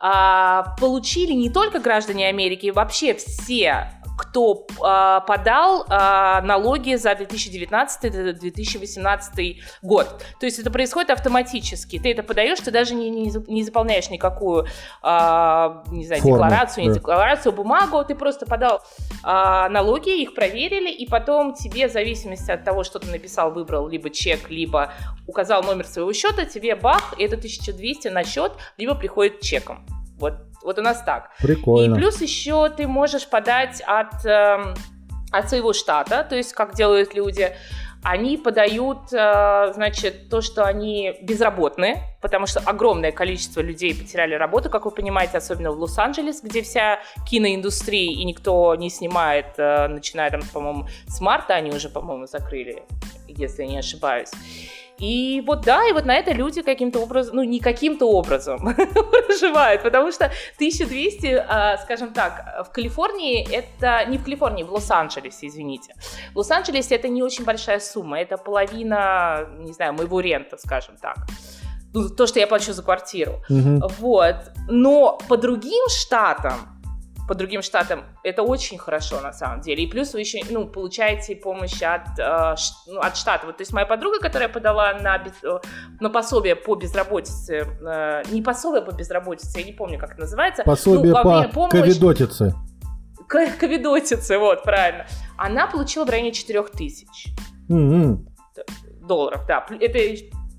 а, 0.00 0.74
получили 0.78 1.32
не 1.32 1.50
только 1.50 1.80
граждане 1.80 2.28
Америки, 2.28 2.70
вообще 2.70 3.14
все 3.14 3.90
кто 4.16 4.66
э, 4.70 5.20
подал 5.26 5.84
э, 5.84 6.40
налоги 6.42 6.94
за 6.94 7.12
2019-2018 7.12 9.56
год. 9.82 10.24
То 10.38 10.46
есть 10.46 10.58
это 10.58 10.70
происходит 10.70 11.10
автоматически. 11.10 11.98
Ты 11.98 12.12
это 12.12 12.22
подаешь, 12.22 12.58
ты 12.60 12.70
даже 12.70 12.94
не, 12.94 13.10
не, 13.10 13.30
не 13.48 13.64
заполняешь 13.64 14.08
никакую 14.10 14.66
э, 15.02 15.82
не 15.90 16.06
знаю, 16.06 16.22
Форму, 16.22 16.36
декларацию, 16.36 16.84
да. 16.84 16.90
не 16.90 16.94
декларацию, 16.94 17.52
бумагу. 17.52 18.02
Ты 18.04 18.14
просто 18.14 18.46
подал 18.46 18.82
э, 19.22 19.68
налоги, 19.68 20.22
их 20.22 20.34
проверили, 20.34 20.90
и 20.90 21.06
потом 21.06 21.54
тебе 21.54 21.88
в 21.88 21.92
зависимости 21.92 22.50
от 22.50 22.64
того, 22.64 22.84
что 22.84 22.98
ты 22.98 23.08
написал, 23.08 23.52
выбрал 23.52 23.88
либо 23.88 24.10
чек, 24.10 24.50
либо 24.50 24.92
указал 25.26 25.62
номер 25.62 25.86
своего 25.86 26.12
счета, 26.12 26.44
тебе 26.44 26.76
бах, 26.76 27.14
и 27.18 27.24
это 27.24 27.36
1200 27.36 28.08
на 28.08 28.24
счет, 28.24 28.52
либо 28.76 28.94
приходит 28.94 29.40
чеком. 29.40 29.86
Вот 30.18 30.34
вот 30.64 30.78
у 30.78 30.82
нас 30.82 31.02
так. 31.02 31.30
Прикольно. 31.38 31.94
И 31.94 31.98
плюс 31.98 32.20
еще 32.20 32.70
ты 32.70 32.86
можешь 32.86 33.28
подать 33.28 33.82
от, 33.86 34.24
э, 34.24 34.74
от 35.30 35.48
своего 35.48 35.72
штата, 35.72 36.26
то 36.28 36.34
есть 36.34 36.52
как 36.54 36.74
делают 36.74 37.14
люди. 37.14 37.54
Они 38.02 38.36
подают, 38.36 39.12
э, 39.12 39.72
значит, 39.72 40.28
то, 40.28 40.42
что 40.42 40.64
они 40.64 41.16
безработные, 41.22 42.02
потому 42.20 42.46
что 42.46 42.60
огромное 42.60 43.12
количество 43.12 43.62
людей 43.62 43.94
потеряли 43.94 44.34
работу, 44.34 44.68
как 44.68 44.84
вы 44.84 44.90
понимаете, 44.90 45.38
особенно 45.38 45.70
в 45.70 45.80
Лос-Анджелес, 45.80 46.42
где 46.42 46.60
вся 46.60 47.00
киноиндустрия 47.26 48.12
и 48.12 48.24
никто 48.24 48.74
не 48.74 48.90
снимает, 48.90 49.54
э, 49.56 49.88
начиная 49.88 50.30
там, 50.30 50.42
по-моему, 50.52 50.86
с 51.06 51.20
марта 51.20 51.54
они 51.54 51.70
уже, 51.70 51.88
по-моему, 51.88 52.26
закрыли, 52.26 52.82
если 53.26 53.62
я 53.62 53.68
не 53.68 53.78
ошибаюсь. 53.78 54.30
И 54.98 55.42
вот 55.46 55.62
да, 55.62 55.86
и 55.88 55.92
вот 55.92 56.04
на 56.04 56.14
это 56.14 56.32
люди 56.32 56.62
каким-то 56.62 57.00
образом, 57.00 57.36
ну 57.36 57.42
не 57.42 57.58
каким-то 57.58 58.06
образом 58.06 58.74
проживают, 59.26 59.82
потому 59.82 60.12
что 60.12 60.26
1200, 60.56 61.44
а, 61.48 61.78
скажем 61.78 62.12
так, 62.12 62.64
в 62.68 62.72
Калифорнии 62.72 63.46
это, 63.50 64.04
не 64.06 64.18
в 64.18 64.24
Калифорнии, 64.24 64.62
в 64.62 64.72
Лос-Анджелесе, 64.72 65.48
извините. 65.48 65.94
В 66.32 66.38
Лос-Анджелесе 66.38 66.94
это 66.94 67.08
не 67.08 67.22
очень 67.22 67.44
большая 67.44 67.80
сумма, 67.80 68.20
это 68.20 68.36
половина, 68.36 69.48
не 69.58 69.72
знаю, 69.72 69.94
моего 69.94 70.20
рента, 70.20 70.56
скажем 70.58 70.96
так 71.00 71.16
ну, 71.94 72.08
то, 72.08 72.26
что 72.26 72.40
я 72.40 72.46
плачу 72.46 72.72
за 72.72 72.82
квартиру. 72.82 73.34
Угу. 73.48 73.88
Вот. 74.00 74.36
Но 74.68 75.18
по 75.28 75.36
другим 75.36 75.88
штатам 75.88 76.73
по 77.26 77.34
другим 77.34 77.62
штатам, 77.62 78.04
это 78.22 78.42
очень 78.42 78.78
хорошо 78.78 79.20
на 79.20 79.32
самом 79.32 79.60
деле. 79.60 79.84
И 79.84 79.86
плюс 79.86 80.12
вы 80.12 80.20
еще 80.20 80.40
ну, 80.50 80.66
получаете 80.66 81.36
помощь 81.36 81.82
от, 81.82 82.18
э, 82.18 82.54
ну, 82.86 83.00
от 83.00 83.16
штата. 83.16 83.46
Вот, 83.46 83.56
то 83.56 83.62
есть 83.62 83.72
моя 83.72 83.86
подруга, 83.86 84.18
которая 84.20 84.48
подала 84.48 84.94
на, 84.94 85.18
без, 85.18 85.32
э, 85.42 85.58
на 86.00 86.10
пособие 86.10 86.54
по 86.54 86.74
безработице, 86.74 87.66
э, 87.80 88.22
не 88.30 88.42
пособие 88.42 88.82
по 88.82 88.92
безработице, 88.92 89.60
я 89.60 89.64
не 89.64 89.72
помню, 89.72 89.98
как 89.98 90.12
это 90.12 90.20
называется. 90.20 90.64
Пособие 90.64 91.12
ну, 91.12 91.22
по 91.22 91.48
помощь, 91.48 91.72
ковидотице. 91.72 92.54
Ковидотице, 93.26 94.38
вот, 94.38 94.62
правильно. 94.62 95.06
Она 95.38 95.66
получила 95.66 96.04
в 96.04 96.10
районе 96.10 96.32
4 96.32 96.62
тысяч 96.64 97.28
mm-hmm. 97.70 98.18
долларов, 99.00 99.46
да. 99.48 99.66
Это 99.80 99.98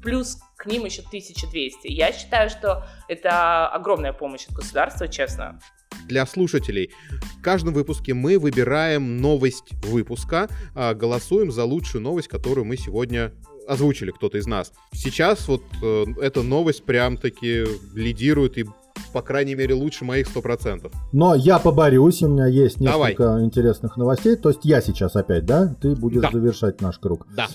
плюс 0.01 0.39
к 0.57 0.65
ним 0.65 0.85
еще 0.85 1.01
1200. 1.01 1.87
Я 1.87 2.11
считаю, 2.11 2.49
что 2.49 2.85
это 3.07 3.67
огромная 3.67 4.13
помощь 4.13 4.47
от 4.47 4.55
государства, 4.55 5.07
честно 5.07 5.59
для 6.07 6.25
слушателей. 6.25 6.91
В 7.39 7.41
каждом 7.41 7.73
выпуске 7.73 8.13
мы 8.13 8.39
выбираем 8.39 9.17
новость 9.17 9.71
выпуска, 9.85 10.49
а, 10.73 10.93
голосуем 10.93 11.51
за 11.51 11.63
лучшую 11.65 12.01
новость, 12.01 12.27
которую 12.27 12.65
мы 12.65 12.77
сегодня 12.77 13.31
озвучили 13.67 14.11
кто-то 14.11 14.37
из 14.37 14.45
нас. 14.45 14.73
Сейчас 14.93 15.47
вот 15.47 15.63
э, 15.81 16.05
эта 16.21 16.43
новость 16.43 16.83
прям-таки 16.83 17.65
лидирует 17.95 18.57
и 18.57 18.65
по 19.13 19.21
крайней 19.21 19.55
мере, 19.55 19.73
лучше 19.73 20.03
моих 20.03 20.27
100%. 20.27 20.91
Но 21.13 21.35
я 21.35 21.57
поборюсь, 21.57 22.21
у 22.21 22.27
меня 22.27 22.47
есть 22.47 22.81
несколько 22.81 23.23
Давай. 23.23 23.45
интересных 23.45 23.95
новостей. 23.95 24.35
То 24.35 24.49
есть 24.49 24.61
я 24.63 24.81
сейчас 24.81 25.15
опять, 25.15 25.45
да? 25.45 25.73
Ты 25.81 25.95
будешь 25.95 26.21
да. 26.21 26.31
завершать 26.33 26.81
наш 26.81 26.99
круг. 26.99 27.25
Да. 27.33 27.47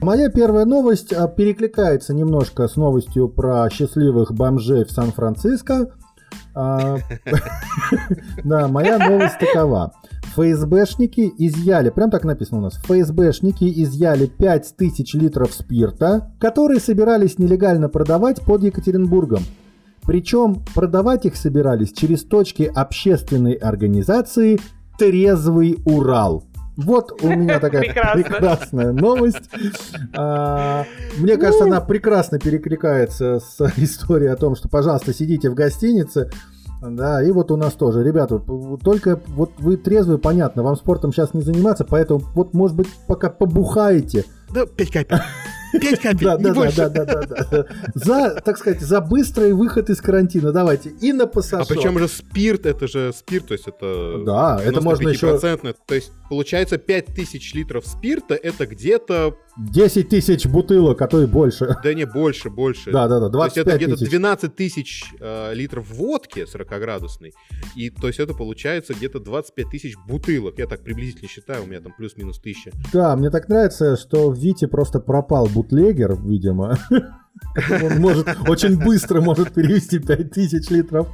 Моя 0.00 0.28
первая 0.28 0.64
новость 0.64 1.12
а, 1.12 1.26
перекликается 1.26 2.14
немножко 2.14 2.68
с 2.68 2.76
новостью 2.76 3.28
про 3.28 3.68
счастливых 3.70 4.32
бомжей 4.32 4.84
в 4.84 4.92
Сан-Франциско. 4.92 5.92
А, 6.54 6.96
да, 8.44 8.68
моя 8.68 8.98
новость 8.98 9.38
такова. 9.38 9.92
ФСБшники 10.34 11.32
изъяли, 11.38 11.90
прям 11.90 12.10
так 12.10 12.24
написано 12.24 12.58
у 12.58 12.62
нас, 12.62 12.74
ФСБшники 12.84 13.82
изъяли 13.82 14.26
5000 14.26 15.14
литров 15.14 15.54
спирта, 15.54 16.32
которые 16.40 16.80
собирались 16.80 17.38
нелегально 17.38 17.88
продавать 17.88 18.40
под 18.40 18.62
Екатеринбургом. 18.62 19.42
Причем 20.02 20.62
продавать 20.74 21.24
их 21.24 21.36
собирались 21.36 21.92
через 21.92 22.24
точки 22.24 22.70
общественной 22.74 23.54
организации 23.54 24.58
«Трезвый 24.98 25.78
Урал». 25.86 26.44
Вот 26.76 27.22
у 27.22 27.28
меня 27.28 27.60
такая 27.60 27.82
прекрасная 28.14 28.92
новость. 28.92 29.50
А, 30.16 30.84
мне 31.18 31.36
кажется, 31.36 31.64
она 31.64 31.80
прекрасно 31.80 32.38
перекликается 32.38 33.40
с 33.40 33.60
историей 33.76 34.30
о 34.30 34.36
том, 34.36 34.56
что, 34.56 34.68
пожалуйста, 34.68 35.14
сидите 35.14 35.50
в 35.50 35.54
гостинице, 35.54 36.30
да, 36.82 37.22
и 37.22 37.30
вот 37.30 37.50
у 37.50 37.56
нас 37.56 37.72
тоже, 37.74 38.02
ребята, 38.02 38.38
только 38.82 39.20
вот 39.28 39.52
вы 39.58 39.76
трезвые, 39.76 40.18
понятно, 40.18 40.62
вам 40.62 40.76
спортом 40.76 41.12
сейчас 41.12 41.32
не 41.32 41.40
заниматься, 41.40 41.84
поэтому 41.84 42.20
вот, 42.34 42.52
может 42.52 42.76
быть, 42.76 42.88
пока 43.06 43.30
побухаете. 43.30 44.24
Да, 44.52 44.66
5 44.66 44.90
капель. 44.90 45.18
5 45.80 46.00
капель, 46.00 46.24
да, 46.24 46.36
да, 46.36 46.54
да, 46.54 46.88
да, 46.88 47.04
да, 47.04 47.44
да, 47.50 47.66
За, 47.94 48.40
так 48.44 48.58
сказать, 48.58 48.80
за 48.80 49.00
быстрый 49.00 49.52
выход 49.52 49.90
из 49.90 50.00
карантина. 50.00 50.52
Давайте. 50.52 50.90
И 51.00 51.12
на 51.12 51.26
пассажир. 51.26 51.64
А 51.64 51.74
причем 51.74 51.98
же 51.98 52.08
спирт, 52.08 52.66
это 52.66 52.86
же 52.86 53.12
спирт, 53.12 53.48
то 53.48 53.54
есть 53.54 53.68
это... 53.68 54.22
Да, 54.24 54.60
это 54.62 54.80
можно 54.80 55.08
еще... 55.08 55.38
То 55.38 55.94
есть 55.94 56.12
получается 56.28 56.78
5000 56.78 57.54
литров 57.54 57.86
спирта, 57.86 58.34
это 58.34 58.66
где-то 58.66 59.36
10 59.56 60.08
тысяч 60.08 60.46
бутылок, 60.46 61.00
а 61.00 61.06
то 61.06 61.22
и 61.22 61.26
больше. 61.26 61.76
Да 61.82 61.94
не, 61.94 62.06
больше, 62.06 62.50
больше. 62.50 62.90
Да, 62.90 63.06
да, 63.06 63.20
да, 63.20 63.28
25 63.28 63.64
То 63.64 63.70
есть 63.70 63.82
это 63.82 63.94
где-то 63.94 64.10
12 64.10 64.56
тысяч 64.56 65.04
э, 65.20 65.54
литров 65.54 65.88
водки 65.90 66.40
40-градусной, 66.40 67.32
и 67.76 67.90
то 67.90 68.08
есть 68.08 68.18
это 68.18 68.34
получается 68.34 68.94
где-то 68.94 69.20
25 69.20 69.68
тысяч 69.70 69.94
бутылок. 70.08 70.58
Я 70.58 70.66
так 70.66 70.82
приблизительно 70.82 71.28
считаю, 71.28 71.64
у 71.64 71.66
меня 71.66 71.80
там 71.80 71.92
плюс-минус 71.96 72.40
тысяча. 72.40 72.72
Да, 72.92 73.14
мне 73.16 73.30
так 73.30 73.48
нравится, 73.48 73.96
что 73.96 74.30
в 74.30 74.38
Вите 74.38 74.66
просто 74.66 74.98
пропал 74.98 75.48
бутлегер, 75.64 76.16
видимо. 76.22 76.78
Он 77.82 78.00
может 78.00 78.28
очень 78.48 78.78
быстро 78.78 79.20
может 79.20 79.54
перевести 79.54 79.98
5000 79.98 80.70
литров 80.70 81.08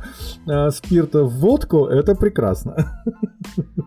э, 0.47 0.71
спирта 0.71 1.25
в 1.25 1.33
водку. 1.38 1.87
Это 1.87 2.14
прекрасно. 2.14 3.02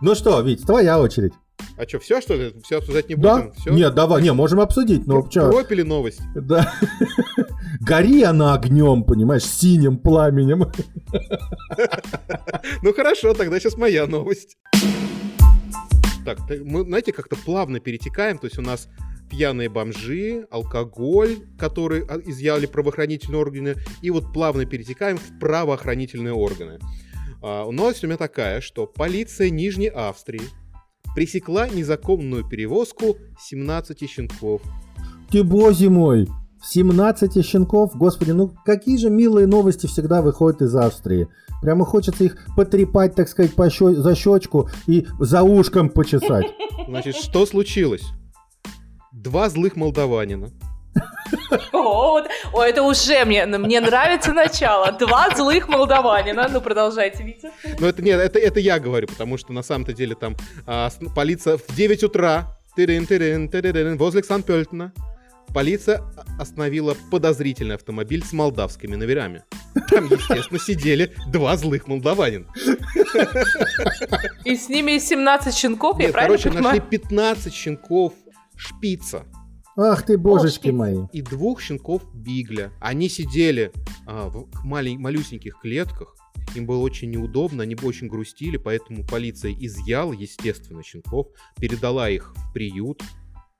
Ну 0.00 0.14
что, 0.14 0.40
Вить, 0.40 0.64
твоя 0.64 1.00
очередь. 1.00 1.32
А 1.76 1.88
что, 1.88 1.98
все, 1.98 2.20
что 2.20 2.34
ли? 2.34 2.54
Все 2.62 2.78
обсуждать 2.78 3.08
не 3.08 3.16
будем? 3.16 3.46
Да? 3.46 3.50
Все? 3.56 3.72
Нет, 3.72 3.92
давай, 3.92 4.22
не, 4.22 4.32
можем 4.32 4.60
обсудить, 4.60 5.08
но 5.08 5.28
что? 5.28 5.50
Пропили 5.50 5.82
новость. 5.82 6.20
Да. 6.36 6.72
Гори 7.80 8.22
она 8.22 8.54
огнем, 8.54 9.02
понимаешь, 9.02 9.42
синим 9.42 9.98
пламенем. 9.98 10.70
Ну 12.82 12.92
хорошо, 12.92 13.34
тогда 13.34 13.58
сейчас 13.58 13.76
моя 13.76 14.06
новость. 14.06 14.58
Так, 16.24 16.38
мы, 16.64 16.84
знаете, 16.84 17.12
как-то 17.12 17.34
плавно 17.34 17.80
перетекаем, 17.80 18.38
то 18.38 18.46
есть 18.46 18.58
у 18.58 18.62
нас 18.62 18.88
пьяные 19.30 19.68
бомжи, 19.68 20.46
алкоголь, 20.50 21.36
который 21.58 22.04
а, 22.06 22.20
изъяли 22.24 22.66
правоохранительные 22.66 23.40
органы, 23.40 23.74
и 24.02 24.10
вот 24.10 24.32
плавно 24.32 24.64
перетекаем 24.64 25.16
в 25.16 25.38
правоохранительные 25.38 26.34
органы. 26.34 26.78
А, 27.42 27.70
новость 27.70 28.04
у 28.04 28.06
меня 28.06 28.16
такая, 28.16 28.60
что 28.60 28.86
полиция 28.86 29.50
Нижней 29.50 29.88
Австрии 29.88 30.42
пресекла 31.14 31.68
незаконную 31.68 32.48
перевозку 32.48 33.16
17 33.40 34.08
щенков. 34.08 34.62
Ты 35.30 35.42
боже 35.42 35.90
мой! 35.90 36.28
17 36.66 37.44
щенков? 37.44 37.94
Господи, 37.94 38.30
ну 38.30 38.50
какие 38.64 38.96
же 38.96 39.10
милые 39.10 39.46
новости 39.46 39.86
всегда 39.86 40.22
выходят 40.22 40.62
из 40.62 40.74
Австрии. 40.74 41.28
Прямо 41.60 41.84
хочется 41.84 42.24
их 42.24 42.38
потрепать, 42.56 43.14
так 43.14 43.28
сказать, 43.28 43.54
по 43.54 43.68
щё- 43.68 43.94
за 43.94 44.14
щечку 44.14 44.68
и 44.86 45.06
за 45.20 45.42
ушком 45.42 45.88
почесать. 45.90 46.46
Значит, 46.88 47.16
что 47.16 47.46
случилось? 47.46 48.04
Два 49.24 49.48
злых 49.48 49.74
молдаванина 49.74 50.50
О, 51.72 52.20
это 52.62 52.82
уже 52.82 53.24
мне, 53.24 53.46
мне 53.46 53.80
нравится 53.80 54.32
начало. 54.34 54.92
Два 54.92 55.30
злых 55.34 55.66
молдаванина. 55.66 56.46
Ну, 56.52 56.60
продолжайте, 56.60 57.22
Витя. 57.22 57.50
Ну, 57.80 57.86
это 57.86 58.02
нет, 58.02 58.20
это, 58.20 58.38
это 58.38 58.60
я 58.60 58.78
говорю, 58.78 59.06
потому 59.06 59.38
что 59.38 59.54
на 59.54 59.62
самом-то 59.62 59.94
деле 59.94 60.14
там 60.14 60.36
а, 60.66 60.90
полиция 61.16 61.56
в 61.56 61.74
9 61.74 62.04
утра 62.04 62.58
тырин, 62.76 63.06
тырин, 63.06 63.48
тырин, 63.48 63.96
возле 63.96 64.20
Ксан-Пельтона 64.20 64.92
полиция 65.54 66.02
остановила 66.38 66.94
подозрительный 67.10 67.76
автомобиль 67.76 68.22
с 68.22 68.32
молдавскими 68.34 68.94
номерами. 68.94 69.44
Там, 69.88 70.04
естественно, 70.04 70.60
сидели 70.60 71.12
два 71.28 71.56
злых 71.56 71.88
молдаванин. 71.88 72.46
И 74.44 74.54
с 74.56 74.68
ними 74.68 74.98
17 74.98 75.54
щенков, 75.54 75.98
Нет, 75.98 76.08
я 76.08 76.12
правильно 76.12 76.36
короче, 76.36 76.50
понимаю? 76.50 76.76
нашли 76.76 76.98
15 76.98 77.54
щенков 77.54 78.12
шпица 78.56 79.26
Ах 79.76 80.04
ты, 80.06 80.16
божечки 80.16 80.68
О, 80.68 80.72
мои. 80.72 80.98
и 81.12 81.20
двух 81.20 81.60
щенков 81.60 82.02
бигля. 82.14 82.72
Они 82.80 83.08
сидели 83.08 83.72
а, 84.06 84.28
в 84.28 84.48
малень- 84.64 84.98
малюсеньких 84.98 85.58
клетках, 85.60 86.14
им 86.54 86.66
было 86.66 86.78
очень 86.78 87.10
неудобно, 87.10 87.64
они 87.64 87.74
бы 87.74 87.88
очень 87.88 88.06
грустили, 88.06 88.56
поэтому 88.56 89.04
полиция 89.04 89.52
изъяла, 89.52 90.12
естественно, 90.12 90.82
щенков, 90.84 91.26
передала 91.58 92.08
их 92.08 92.32
в 92.36 92.52
приют. 92.52 93.02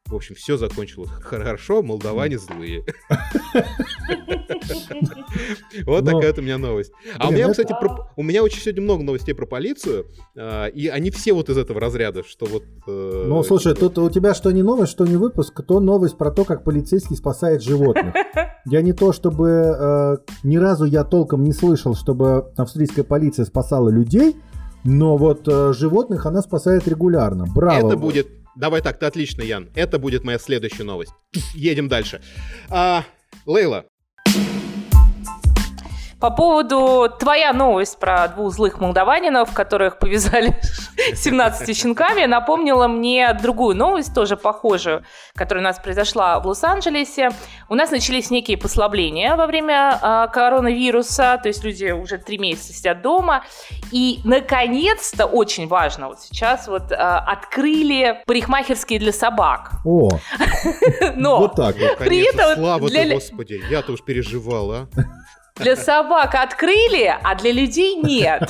В 0.08 0.14
общем, 0.14 0.34
все 0.34 0.58
закончилось 0.58 1.08
хорошо, 1.22 1.82
молдаване 1.82 2.38
злые. 2.38 2.84
Вот 5.86 6.04
Но- 6.04 6.12
такая 6.12 6.30
вот 6.30 6.38
у 6.38 6.42
меня 6.42 6.58
новость. 6.58 6.92
А 7.18 7.28
у 7.28 7.32
меня, 7.32 7.48
кстати, 7.50 7.74
про- 7.80 8.10
у 8.16 8.22
меня 8.22 8.42
очень 8.42 8.60
сегодня 8.60 8.82
много 8.82 9.02
новостей 9.02 9.34
про 9.34 9.46
полицию, 9.46 10.06
а, 10.36 10.66
и 10.66 10.86
они 10.88 11.10
все 11.10 11.32
вот 11.32 11.48
из 11.50 11.58
этого 11.58 11.80
разряда, 11.80 12.22
что 12.24 12.46
вот... 12.46 12.62
э, 12.86 13.24
Ну, 13.26 13.42
слушай, 13.42 13.74
тут 13.74 13.98
у 13.98 14.08
тебя 14.10 14.34
что 14.34 14.50
не 14.52 14.62
новость, 14.62 14.92
что 14.92 15.04
не 15.06 15.16
выпуск, 15.16 15.60
то 15.66 15.80
новость 15.80 16.16
про 16.16 16.30
то, 16.30 16.44
как 16.44 16.62
полицейский 16.64 17.16
спасает 17.16 17.62
животных. 17.62 18.14
Я 18.66 18.82
не 18.82 18.92
то, 18.92 19.12
чтобы... 19.12 19.48
э, 19.50 20.16
ни 20.44 20.56
разу 20.56 20.84
я 20.84 21.04
толком 21.04 21.42
не 21.42 21.52
слышал, 21.52 21.94
чтобы 21.94 22.52
австрийская 22.56 23.04
полиция 23.04 23.44
спасала 23.44 23.88
людей, 23.88 24.36
но 24.84 25.16
вот 25.16 25.48
э, 25.48 25.72
животных 25.72 26.26
она 26.26 26.40
спасает 26.42 26.86
регулярно. 26.88 27.46
Браво. 27.46 27.88
Это 27.88 27.96
будет... 27.96 28.28
Давай 28.56 28.82
так, 28.82 28.98
ты 28.98 29.06
отлично, 29.06 29.42
Ян. 29.42 29.70
Это 29.74 29.98
будет 29.98 30.24
моя 30.24 30.38
следующая 30.38 30.84
новость. 30.84 31.12
Едем 31.54 31.88
дальше. 31.88 32.22
А, 32.70 33.04
Лейла, 33.46 33.86
По 36.24 36.30
поводу 36.30 37.14
твоя 37.18 37.52
новость 37.52 37.98
про 37.98 38.28
двух 38.28 38.50
злых 38.50 38.80
молдаванинов, 38.80 39.52
которых 39.52 39.98
повязали 39.98 40.58
17 41.14 41.76
щенками, 41.76 42.24
напомнила 42.24 42.88
мне 42.88 43.34
другую 43.34 43.76
новость, 43.76 44.14
тоже 44.14 44.38
похожую, 44.38 45.04
которая 45.36 45.62
у 45.62 45.66
нас 45.66 45.78
произошла 45.78 46.40
в 46.40 46.46
Лос-Анджелесе. 46.46 47.28
У 47.68 47.74
нас 47.74 47.90
начались 47.90 48.30
некие 48.30 48.56
послабления 48.56 49.36
во 49.36 49.46
время 49.46 49.98
а, 50.00 50.28
коронавируса, 50.28 51.38
то 51.42 51.48
есть 51.48 51.62
люди 51.62 51.90
уже 51.90 52.16
три 52.16 52.38
месяца 52.38 52.72
сидят 52.72 53.02
дома, 53.02 53.44
и 53.92 54.20
наконец-то, 54.24 55.26
очень 55.26 55.68
важно, 55.68 56.08
вот 56.08 56.22
сейчас 56.22 56.68
вот 56.68 56.90
а, 56.90 57.18
открыли 57.18 58.22
парикмахерские 58.24 58.98
для 58.98 59.12
собак. 59.12 59.72
О, 59.84 60.08
Но 61.16 61.40
вот 61.40 61.54
так 61.54 61.76
вот. 61.78 61.98
При 61.98 62.24
конечно, 62.24 62.40
этом 62.40 62.64
слава 62.64 62.88
для- 62.88 63.14
господи, 63.14 63.62
я-то 63.68 63.92
уж 63.92 64.00
переживал, 64.00 64.72
а. 64.72 64.88
Для 65.56 65.76
собак 65.76 66.34
открыли, 66.34 67.16
а 67.22 67.36
для 67.36 67.52
людей 67.52 67.94
нет. 67.94 68.42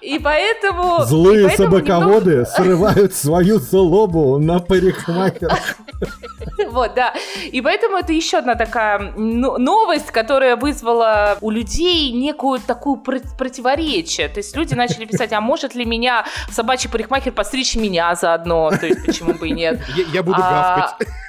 И 0.00 0.18
поэтому... 0.18 1.02
и 1.02 1.06
Злые 1.06 1.48
поэтому 1.48 1.70
собаководы 1.70 2.46
срывают 2.46 3.14
свою 3.14 3.58
злобу 3.58 4.38
на 4.38 4.58
парикмахерах. 4.58 5.76
немного- 6.58 6.70
Вот, 6.72 6.94
да. 6.94 7.14
И 7.50 7.60
поэтому 7.60 7.96
это 7.98 8.12
еще 8.12 8.38
одна 8.38 8.54
такая 8.54 9.12
ну, 9.16 9.58
новость, 9.58 10.10
которая 10.10 10.56
вызвала 10.56 11.36
у 11.40 11.50
людей 11.50 12.10
некую 12.12 12.60
такую 12.60 12.96
про- 12.96 13.20
противоречие. 13.38 14.28
То 14.28 14.38
есть 14.40 14.56
люди 14.56 14.74
начали 14.74 15.04
писать, 15.04 15.32
а 15.32 15.40
может 15.40 15.74
ли 15.74 15.84
меня 15.84 16.24
собачий 16.50 16.90
парикмахер 16.90 17.32
постричь 17.32 17.76
меня 17.76 18.14
заодно? 18.14 18.70
То 18.70 18.86
есть 18.86 19.04
почему 19.04 19.34
бы 19.34 19.48
и 19.48 19.52
нет? 19.52 19.80
Я, 20.12 20.22
буду 20.22 20.38
А, 20.40 20.76
гавкать. 20.98 21.08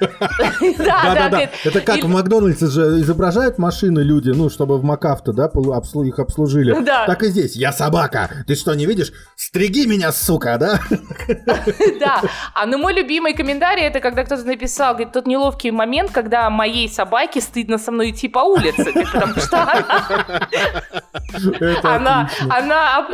Да, 0.78 0.84
да, 0.84 0.84
Да-да-да. 1.14 1.28
говорит, 1.30 1.50
Это 1.64 1.80
как 1.80 2.02
в 2.02 2.08
Макдональдсе 2.08 2.66
же 2.66 2.80
изображают 3.00 3.58
машины 3.58 4.00
люди, 4.00 4.30
ну, 4.30 4.48
чтобы 4.48 4.78
в 4.78 4.84
МакАвто, 4.84 5.32
да, 5.32 5.48
их 6.04 6.18
обслужили. 6.18 6.74
Да. 6.82 7.06
Так 7.06 7.22
и 7.22 7.28
здесь. 7.28 7.54
Я 7.56 7.72
собака. 8.10 8.44
Ты 8.46 8.54
что, 8.54 8.74
не 8.74 8.86
видишь? 8.86 9.12
Стриги 9.36 9.86
меня, 9.86 10.12
сука, 10.12 10.56
да? 10.58 10.80
Да, 12.00 12.22
а 12.54 12.66
ну 12.66 12.78
мой 12.78 12.94
любимый 12.94 13.34
комментарий 13.34 13.84
это 13.84 14.00
когда 14.00 14.24
кто-то 14.24 14.44
написал, 14.44 14.94
говорит, 14.94 15.12
тот 15.12 15.26
неловкий 15.26 15.70
момент, 15.70 16.10
когда 16.10 16.48
моей 16.50 16.88
собаке 16.88 17.40
стыдно 17.40 17.78
со 17.78 17.92
мной 17.92 18.10
идти 18.10 18.28
по 18.28 18.40
улице, 18.40 18.92
потому 18.92 19.34
что 19.36 19.68
она, 21.82 22.30
она, 22.48 23.08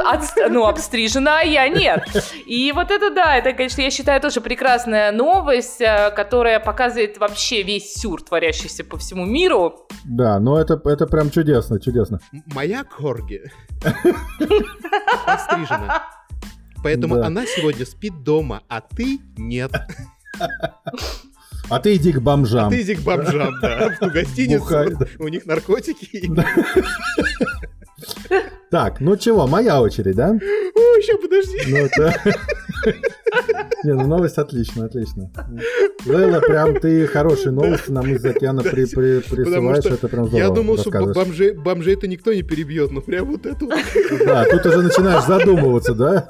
ну, 0.48 0.66
обстрижена, 0.66 1.40
а 1.40 1.42
я 1.42 1.68
нет. 1.68 2.04
И 2.46 2.72
вот 2.72 2.90
это 2.90 3.10
да, 3.10 3.36
это, 3.36 3.52
конечно, 3.52 3.82
я 3.82 3.90
считаю 3.90 4.20
тоже 4.20 4.40
прекрасная 4.40 5.12
новость, 5.12 5.80
э, 5.80 6.10
которая 6.14 6.60
показывает 6.60 7.18
вообще 7.18 7.62
весь 7.62 7.94
сюр, 7.94 8.22
творящийся 8.22 8.84
по 8.84 8.96
всему 8.96 9.24
миру. 9.24 9.86
Да, 10.04 10.38
но 10.38 10.60
это, 10.60 10.80
это 10.84 11.06
прям 11.06 11.30
чудесно, 11.30 11.80
чудесно. 11.80 12.20
Моя 12.54 12.84
корги 12.84 13.42
подстрижена. 15.26 16.02
Поэтому 16.82 17.16
Да. 17.16 17.26
она 17.26 17.46
сегодня 17.46 17.84
спит 17.86 18.22
дома, 18.22 18.62
а 18.68 18.80
ты 18.80 19.18
нет. 19.36 19.72
А 21.68 21.80
ты 21.80 21.96
иди 21.96 22.12
к 22.12 22.18
А 22.18 22.20
бомжам. 22.20 22.70
ты 22.70 22.82
иди 22.82 22.94
к 22.94 23.00
бомжам, 23.00 23.58
да, 23.60 23.88
в 23.90 23.98
ту 23.98 24.10
гостиницу. 24.10 24.60
Бухай, 24.60 24.90
да. 24.94 25.06
У 25.18 25.26
них 25.28 25.46
наркотики. 25.46 26.30
Так, 28.70 29.00
ну 29.00 29.16
чего, 29.16 29.46
моя 29.46 29.80
очередь, 29.80 30.16
да? 30.16 30.30
Ой, 30.30 31.02
сейчас 31.02 31.20
подожди. 31.20 32.94
Это... 33.32 33.66
Не, 33.84 33.92
ну 33.92 34.06
новость 34.06 34.38
отлично, 34.38 34.86
отлично. 34.86 35.30
Лейла, 36.06 36.40
прям 36.40 36.74
ты 36.78 37.06
хорошие 37.06 37.52
новости 37.52 37.90
нам 37.90 38.06
из 38.06 38.24
океана 38.24 38.62
при, 38.62 38.86
при, 38.86 39.20
присылаешь, 39.20 39.84
что 39.84 39.94
это 39.94 40.08
прям 40.08 40.26
здорово 40.26 40.48
Я 40.48 40.50
думал, 40.54 40.78
что 40.78 40.90
рассказываешь. 40.90 41.16
бомжей, 41.16 41.52
бомжей-то 41.52 42.06
никто 42.06 42.32
не 42.32 42.42
перебьет, 42.42 42.90
но 42.92 43.00
прям 43.00 43.26
вот 43.26 43.46
это 43.46 43.64
вот. 43.64 43.74
Да, 44.24 44.44
тут 44.44 44.66
уже 44.66 44.82
начинаешь 44.82 45.24
задумываться, 45.24 45.94
да, 45.94 46.28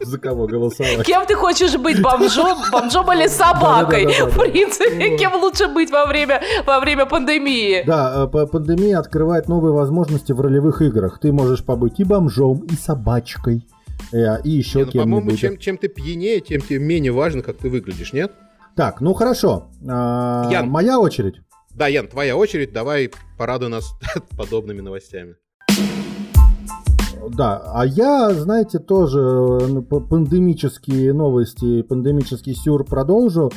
за 0.00 0.18
кого 0.18 0.46
голосовать. 0.46 1.04
Кем 1.04 1.26
ты 1.26 1.34
хочешь 1.34 1.76
быть, 1.76 2.00
бомжом, 2.00 2.58
бомжом 2.72 3.12
или 3.12 3.28
собакой? 3.28 4.04
Да-да-да-да-да. 4.06 4.30
В 4.30 4.50
принципе, 4.50 5.16
кем 5.18 5.34
лучше 5.34 5.68
быть 5.68 5.90
во 5.90 6.06
время, 6.06 6.40
во 6.66 6.80
время 6.80 7.06
пандемии? 7.06 7.84
Да, 7.86 8.28
э, 8.32 8.46
пандемия 8.46 8.98
открывает 8.98 9.48
новые 9.48 9.72
возможности 9.72 10.32
в 10.32 10.40
ролевых 10.40 10.82
играх. 10.82 11.18
Ты 11.20 11.32
можешь 11.32 11.64
побыть 11.64 12.00
и 12.00 12.04
бомжом, 12.04 12.64
и 12.70 12.74
собачкой, 12.74 13.66
и 14.12 14.50
еще 14.50 14.80
Не, 14.80 14.84
ну, 14.84 14.92
По-моему, 14.92 15.36
чем, 15.36 15.58
чем 15.58 15.78
ты 15.78 15.88
пьянее, 15.88 16.40
тем 16.40 16.60
тебе 16.60 16.78
менее 16.78 17.12
важно, 17.12 17.42
как 17.42 17.58
ты 17.58 17.68
выглядишь, 17.68 18.12
нет? 18.12 18.32
Так, 18.74 19.00
ну 19.00 19.12
хорошо. 19.12 19.68
А, 19.88 20.48
Ян. 20.50 20.68
Моя 20.68 20.98
очередь. 20.98 21.36
Да, 21.74 21.88
Ян, 21.88 22.08
твоя 22.08 22.36
очередь, 22.36 22.72
давай 22.72 23.10
порадуй 23.36 23.68
нас 23.68 23.92
подобными 24.36 24.80
новостями. 24.80 25.36
Да, 27.36 27.60
а 27.74 27.84
я, 27.84 28.30
знаете, 28.32 28.78
тоже 28.78 29.18
э, 29.20 29.82
п- 29.82 30.00
пандемические 30.00 31.12
новости, 31.12 31.82
пандемический 31.82 32.54
сюр 32.54 32.84
продолжу. 32.84 33.52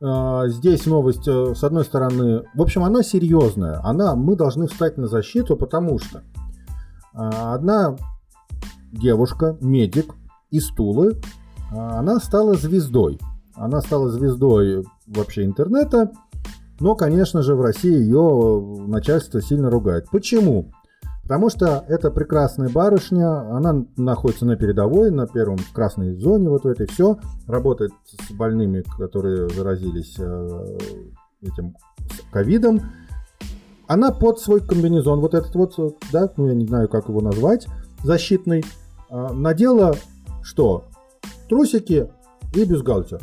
А, 0.00 0.46
Здесь 0.48 0.86
новость, 0.86 1.26
э, 1.26 1.54
с 1.54 1.64
одной 1.64 1.84
стороны, 1.84 2.42
в 2.54 2.62
общем, 2.62 2.84
она 2.84 3.02
серьезная. 3.02 3.80
Она, 3.82 4.14
мы 4.14 4.36
должны 4.36 4.68
встать 4.68 4.96
на 4.98 5.06
защиту, 5.08 5.56
потому 5.56 5.98
что 5.98 6.22
а, 7.14 7.54
одна 7.54 7.96
девушка, 8.96 9.56
медик 9.60 10.14
из 10.50 10.68
Тулы, 10.68 11.16
а, 11.72 11.98
она 11.98 12.20
стала 12.20 12.54
звездой. 12.54 13.18
Она 13.54 13.80
стала 13.80 14.10
звездой 14.10 14.84
вообще 15.06 15.44
интернета, 15.44 16.12
но, 16.80 16.94
конечно 16.94 17.42
же, 17.42 17.54
в 17.54 17.60
России 17.62 17.92
ее 17.92 18.84
начальство 18.86 19.40
сильно 19.40 19.70
ругает. 19.70 20.06
Почему? 20.10 20.72
Потому 21.22 21.50
что 21.50 21.84
это 21.88 22.12
прекрасная 22.12 22.68
барышня, 22.68 23.50
она 23.56 23.84
находится 23.96 24.46
на 24.46 24.56
передовой, 24.56 25.10
на 25.10 25.26
первом 25.26 25.58
красной 25.72 26.14
зоне, 26.14 26.48
вот 26.48 26.62
в 26.62 26.68
этой 26.68 26.86
все, 26.86 27.18
работает 27.48 27.90
с 28.04 28.30
больными, 28.30 28.84
которые 28.96 29.48
заразились 29.48 30.14
э, 30.20 30.78
этим 31.42 31.74
ковидом. 32.30 32.80
Она 33.88 34.12
под 34.12 34.38
свой 34.38 34.60
комбинезон, 34.60 35.20
вот 35.20 35.34
этот 35.34 35.52
вот, 35.56 35.74
да, 36.12 36.30
ну 36.36 36.46
я 36.46 36.54
не 36.54 36.66
знаю, 36.66 36.88
как 36.88 37.08
его 37.08 37.20
назвать, 37.20 37.66
защитный, 38.04 38.64
надела 39.10 39.94
что? 40.42 40.84
Трусики 41.48 42.08
и 42.54 42.64
бюстгальтер. 42.64 43.20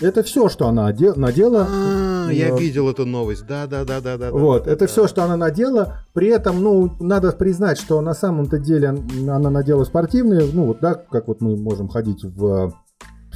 Это 0.00 0.22
все, 0.22 0.48
что 0.48 0.68
она 0.68 0.84
надела. 1.16 1.66
А, 1.68 2.28
я 2.30 2.50
Да. 2.50 2.56
видел 2.56 2.88
эту 2.88 3.04
новость. 3.04 3.46
Да, 3.48 3.66
да, 3.66 3.84
да, 3.84 4.00
да, 4.00 4.16
да. 4.16 4.30
Вот, 4.30 4.68
это 4.68 4.86
все, 4.86 5.08
что 5.08 5.24
она 5.24 5.36
надела. 5.36 6.04
При 6.12 6.28
этом, 6.28 6.62
ну, 6.62 6.92
надо 7.00 7.32
признать, 7.32 7.78
что 7.78 8.00
на 8.00 8.14
самом-то 8.14 8.58
деле 8.58 8.90
она 9.28 9.50
надела 9.50 9.82
спортивные, 9.84 10.48
ну, 10.52 10.66
вот, 10.66 10.78
да, 10.80 10.94
как 10.94 11.26
вот 11.26 11.40
мы 11.40 11.56
можем 11.56 11.88
ходить 11.88 12.22
в 12.22 12.72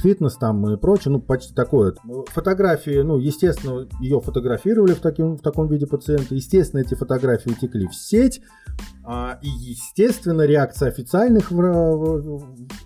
фитнес 0.03 0.35
там 0.35 0.69
и 0.69 0.77
прочее, 0.77 1.13
ну, 1.13 1.21
почти 1.21 1.53
такое. 1.53 1.95
Фотографии, 2.27 3.01
ну, 3.01 3.17
естественно, 3.17 3.87
ее 3.99 4.19
фотографировали 4.19 4.93
в, 4.93 4.99
таким, 4.99 5.37
в 5.37 5.41
таком 5.41 5.67
виде 5.67 5.87
пациента, 5.87 6.35
естественно, 6.35 6.81
эти 6.81 6.93
фотографии 6.93 7.51
утекли 7.51 7.87
в 7.87 7.95
сеть, 7.95 8.41
а, 9.05 9.39
и, 9.41 9.47
естественно, 9.47 10.41
реакция 10.41 10.89
официальных 10.89 11.51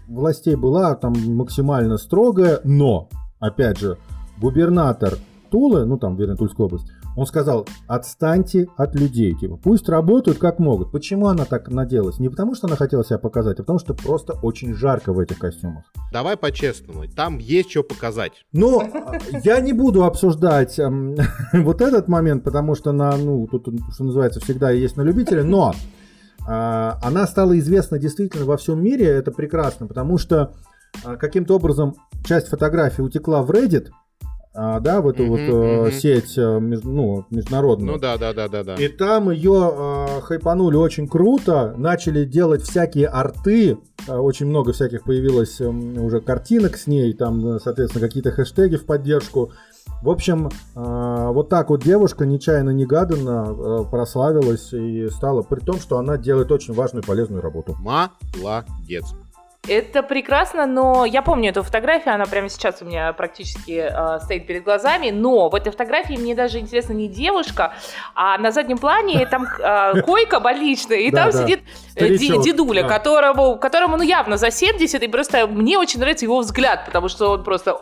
властей 0.08 0.56
была 0.56 0.95
там 0.95 1.13
максимально 1.36 1.97
строгая, 1.97 2.62
но, 2.63 3.10
опять 3.39 3.80
же, 3.80 3.97
губернатор 4.39 5.15
Тулы, 5.49 5.86
ну 5.86 5.97
там, 5.97 6.17
вернее, 6.17 6.36
Тульская 6.36 6.65
область, 6.65 6.91
он 7.17 7.25
сказал, 7.25 7.67
отстаньте 7.88 8.67
от 8.77 8.93
людей, 8.93 9.34
типа, 9.34 9.58
пусть 9.58 9.89
работают 9.89 10.38
как 10.38 10.60
могут. 10.60 10.91
Почему 10.91 11.27
она 11.27 11.45
так 11.45 11.67
наделась? 11.67 12.19
Не 12.19 12.30
потому, 12.30 12.53
что 12.53 12.67
она 12.67 12.75
хотела 12.75 13.03
себя 13.03 13.17
показать, 13.17 13.60
а 13.60 13.63
потому, 13.63 13.80
что 13.80 13.95
просто 13.95 14.34
очень 14.34 14.75
жарко 14.75 15.13
в 15.13 15.19
этих 15.19 15.39
костюмах. 15.39 15.84
Давай 16.13 16.38
по-честному, 16.38 17.08
там 17.08 17.39
есть 17.39 17.71
что 17.71 17.82
показать. 17.82 18.34
Но 18.53 18.84
я 19.43 19.60
не 19.62 19.73
буду 19.73 20.03
обсуждать 20.03 20.77
эм, 20.77 21.15
вот 21.53 21.82
этот 21.82 22.08
момент, 22.08 22.43
потому 22.43 22.75
что 22.75 22.91
на, 22.91 23.17
ну, 23.17 23.47
тут, 23.47 23.67
что 23.91 24.03
называется, 24.03 24.39
всегда 24.39 24.69
есть 24.69 24.95
на 24.95 25.01
любителя, 25.01 25.43
но 25.43 25.73
э, 26.47 26.51
она 26.51 27.25
стала 27.25 27.58
известна 27.58 27.97
действительно 27.97 28.45
во 28.45 28.58
всем 28.58 28.80
мире, 28.80 29.08
это 29.08 29.32
прекрасно, 29.32 29.88
потому 29.88 30.19
что 30.19 30.53
э, 31.03 31.15
каким-то 31.15 31.56
образом 31.56 31.95
часть 32.23 32.47
фотографий 32.47 33.01
утекла 33.01 33.41
в 33.41 33.49
Reddit, 33.49 33.88
да, 34.58 35.02
в 35.02 35.08
эту 35.08 35.24
mm-hmm, 35.24 35.30
вот 35.30 35.39
mm-hmm. 35.39 35.91
сеть 35.91 36.38
э, 36.38 36.60
ну, 36.60 37.26
международную. 37.30 37.93
Ну 37.93 38.00
да, 38.00 38.17
да, 38.17 38.34
да, 38.34 38.48
да, 38.48 38.63
да. 38.63 38.76
И 38.76 38.88
там 38.88 39.30
ее 39.30 39.72
э, 39.72 40.22
хайпанули 40.22 40.76
очень 40.76 41.08
круто, 41.08 41.76
начали 41.78 42.26
делать 42.26 42.63
всякие 42.63 43.08
арты, 43.08 43.78
э, 44.08 44.17
очень 44.17 44.48
много 44.48 44.74
всяких 44.74 45.04
появилось 45.04 45.62
э, 45.62 45.67
уже 45.67 46.22
картинок 46.22 46.78
с 46.78 46.88
ней, 46.88 47.13
там, 47.13 47.60
соответственно, 47.60 48.08
какие-то 48.08 48.32
хэштеги 48.32 48.78
в 48.78 48.88
поддержку. 48.88 49.52
В 50.02 50.10
общем, 50.10 50.48
э, 50.48 51.32
вот 51.32 51.50
так 51.50 51.70
вот 51.70 51.84
девушка 51.84 52.26
нечаянно-негаданно 52.26 53.46
э, 53.50 53.91
прославилась 53.91 54.74
и 54.74 55.08
стала, 55.10 55.43
при 55.43 55.60
том, 55.60 55.80
что 55.80 56.00
она 56.00 56.17
делает 56.17 56.52
очень 56.52 56.74
важную 56.74 57.04
и 57.04 57.06
полезную 57.06 57.43
работу. 57.43 57.76
Молодец. 57.80 59.06
Это 59.67 60.03
прекрасно, 60.03 60.65
но 60.65 61.06
я 61.06 61.21
помню 61.21 61.49
эту 61.49 61.63
фотографию, 61.63 62.15
она 62.15 62.25
прямо 62.25 62.49
сейчас 62.49 62.82
у 62.82 62.86
меня 62.86 63.12
практически 63.13 63.89
э, 63.89 64.19
стоит 64.21 64.47
перед 64.47 64.63
глазами, 64.63 65.10
но 65.10 65.49
в 65.49 65.56
этой 65.56 65.71
фотографии 65.71 66.13
мне 66.13 66.36
даже 66.36 66.60
интересно 66.60 66.93
не 66.93 67.08
девушка, 67.08 67.73
а 68.15 68.38
на 68.38 68.51
заднем 68.51 68.77
плане 68.77 69.25
там 69.25 69.45
э, 69.45 70.01
койка 70.01 70.39
больничная, 70.39 70.99
и 70.99 71.12
там 71.12 71.32
сидит 71.32 71.62
э, 71.95 72.17
дедуля, 72.17 72.88
которому, 72.88 73.58
которому 73.58 73.97
ну 73.97 74.03
явно 74.03 74.38
за 74.38 74.51
70, 74.51 75.03
и 75.03 75.08
просто 75.08 75.47
мне 75.47 75.77
очень 75.77 75.99
нравится 75.99 76.25
его 76.25 76.39
взгляд, 76.39 76.86
потому 76.86 77.10
что 77.10 77.32
он 77.32 77.43
просто 77.43 77.73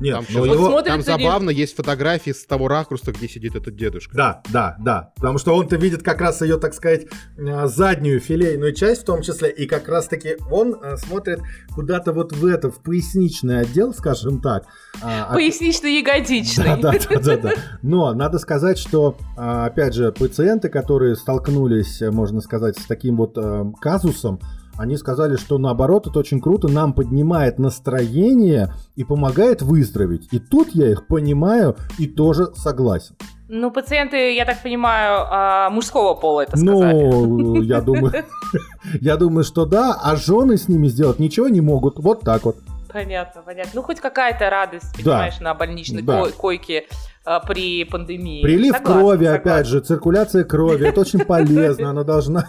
нет, 0.00 0.14
там, 0.14 0.24
но 0.30 0.44
его... 0.46 0.70
вот 0.70 0.86
там 0.86 1.02
забавно, 1.02 1.50
есть 1.50 1.76
фотографии 1.76 2.30
с 2.30 2.44
того 2.46 2.68
ракурса, 2.68 3.12
где 3.12 3.28
сидит 3.28 3.54
этот 3.54 3.76
дедушка. 3.76 4.16
Да, 4.16 4.42
да, 4.48 4.76
да. 4.80 5.12
Потому 5.16 5.38
что 5.38 5.54
он-то 5.54 5.76
видит 5.76 6.02
как 6.02 6.20
раз 6.20 6.40
ее, 6.40 6.58
так 6.58 6.74
сказать, 6.74 7.06
э, 7.36 7.66
заднюю 7.66 8.20
филейную 8.20 8.74
часть 8.74 9.02
в 9.02 9.04
том 9.04 9.22
числе, 9.22 9.50
и 9.50 9.66
как 9.66 9.88
раз-таки 9.88 10.36
он 10.50 10.74
э, 10.82 10.96
смотрит 10.96 11.40
куда-то 11.74 12.12
вот 12.12 12.32
в 12.32 12.46
это, 12.46 12.70
в 12.70 12.82
поясничный 12.82 13.60
отдел, 13.60 13.92
скажем 13.92 14.40
так. 14.40 14.64
А, 15.02 15.26
а 15.28 15.34
Пояснично-ягодичный. 15.34 16.64
Да, 16.64 16.92
да, 16.92 17.20
да, 17.20 17.36
да. 17.36 17.52
Но 17.82 18.14
надо 18.14 18.38
сказать, 18.38 18.78
что, 18.78 19.18
а, 19.36 19.66
опять 19.66 19.94
же, 19.94 20.12
пациенты, 20.12 20.70
которые 20.70 21.14
столкнулись, 21.14 22.00
можно 22.00 22.40
сказать, 22.40 22.78
с 22.78 22.86
таким 22.86 23.16
вот 23.16 23.36
казусом, 23.80 24.40
они 24.80 24.96
сказали, 24.96 25.36
что 25.36 25.58
наоборот, 25.58 26.06
это 26.06 26.18
очень 26.18 26.40
круто, 26.40 26.66
нам 26.66 26.94
поднимает 26.94 27.58
настроение 27.58 28.72
и 28.96 29.04
помогает 29.04 29.60
выздороветь. 29.60 30.28
И 30.32 30.38
тут 30.38 30.70
я 30.70 30.90
их 30.90 31.06
понимаю 31.06 31.76
и 31.98 32.06
тоже 32.06 32.46
согласен. 32.54 33.14
Ну, 33.48 33.70
пациенты, 33.70 34.34
я 34.34 34.46
так 34.46 34.62
понимаю, 34.62 35.26
а, 35.28 35.68
мужского 35.70 36.14
пола 36.14 36.42
это 36.42 36.56
сказали. 36.56 36.94
Ну, 36.94 37.60
я 37.60 37.82
думаю, 37.82 38.24
я 39.00 39.16
думаю, 39.18 39.44
что 39.44 39.66
да, 39.66 40.00
а 40.02 40.16
жены 40.16 40.56
с 40.56 40.66
ними 40.66 40.88
сделать 40.88 41.18
ничего 41.18 41.48
не 41.48 41.60
могут. 41.60 41.98
Вот 41.98 42.20
так 42.20 42.44
вот. 42.44 42.56
Понятно, 42.90 43.42
понятно. 43.42 43.72
Ну, 43.74 43.82
хоть 43.82 44.00
какая-то 44.00 44.48
радость, 44.48 44.96
понимаешь, 44.96 45.36
да. 45.38 45.44
на 45.44 45.54
больничной 45.54 46.00
да. 46.00 46.24
койке 46.30 46.86
а, 47.26 47.40
при 47.40 47.84
пандемии. 47.84 48.42
Прилив 48.42 48.76
согласна, 48.76 49.00
крови, 49.00 49.24
согласна. 49.26 49.52
опять 49.52 49.66
же, 49.66 49.80
циркуляция 49.80 50.44
крови, 50.44 50.88
это 50.88 51.00
очень 51.00 51.20
полезно, 51.20 51.90
она 51.90 52.02
должна... 52.02 52.48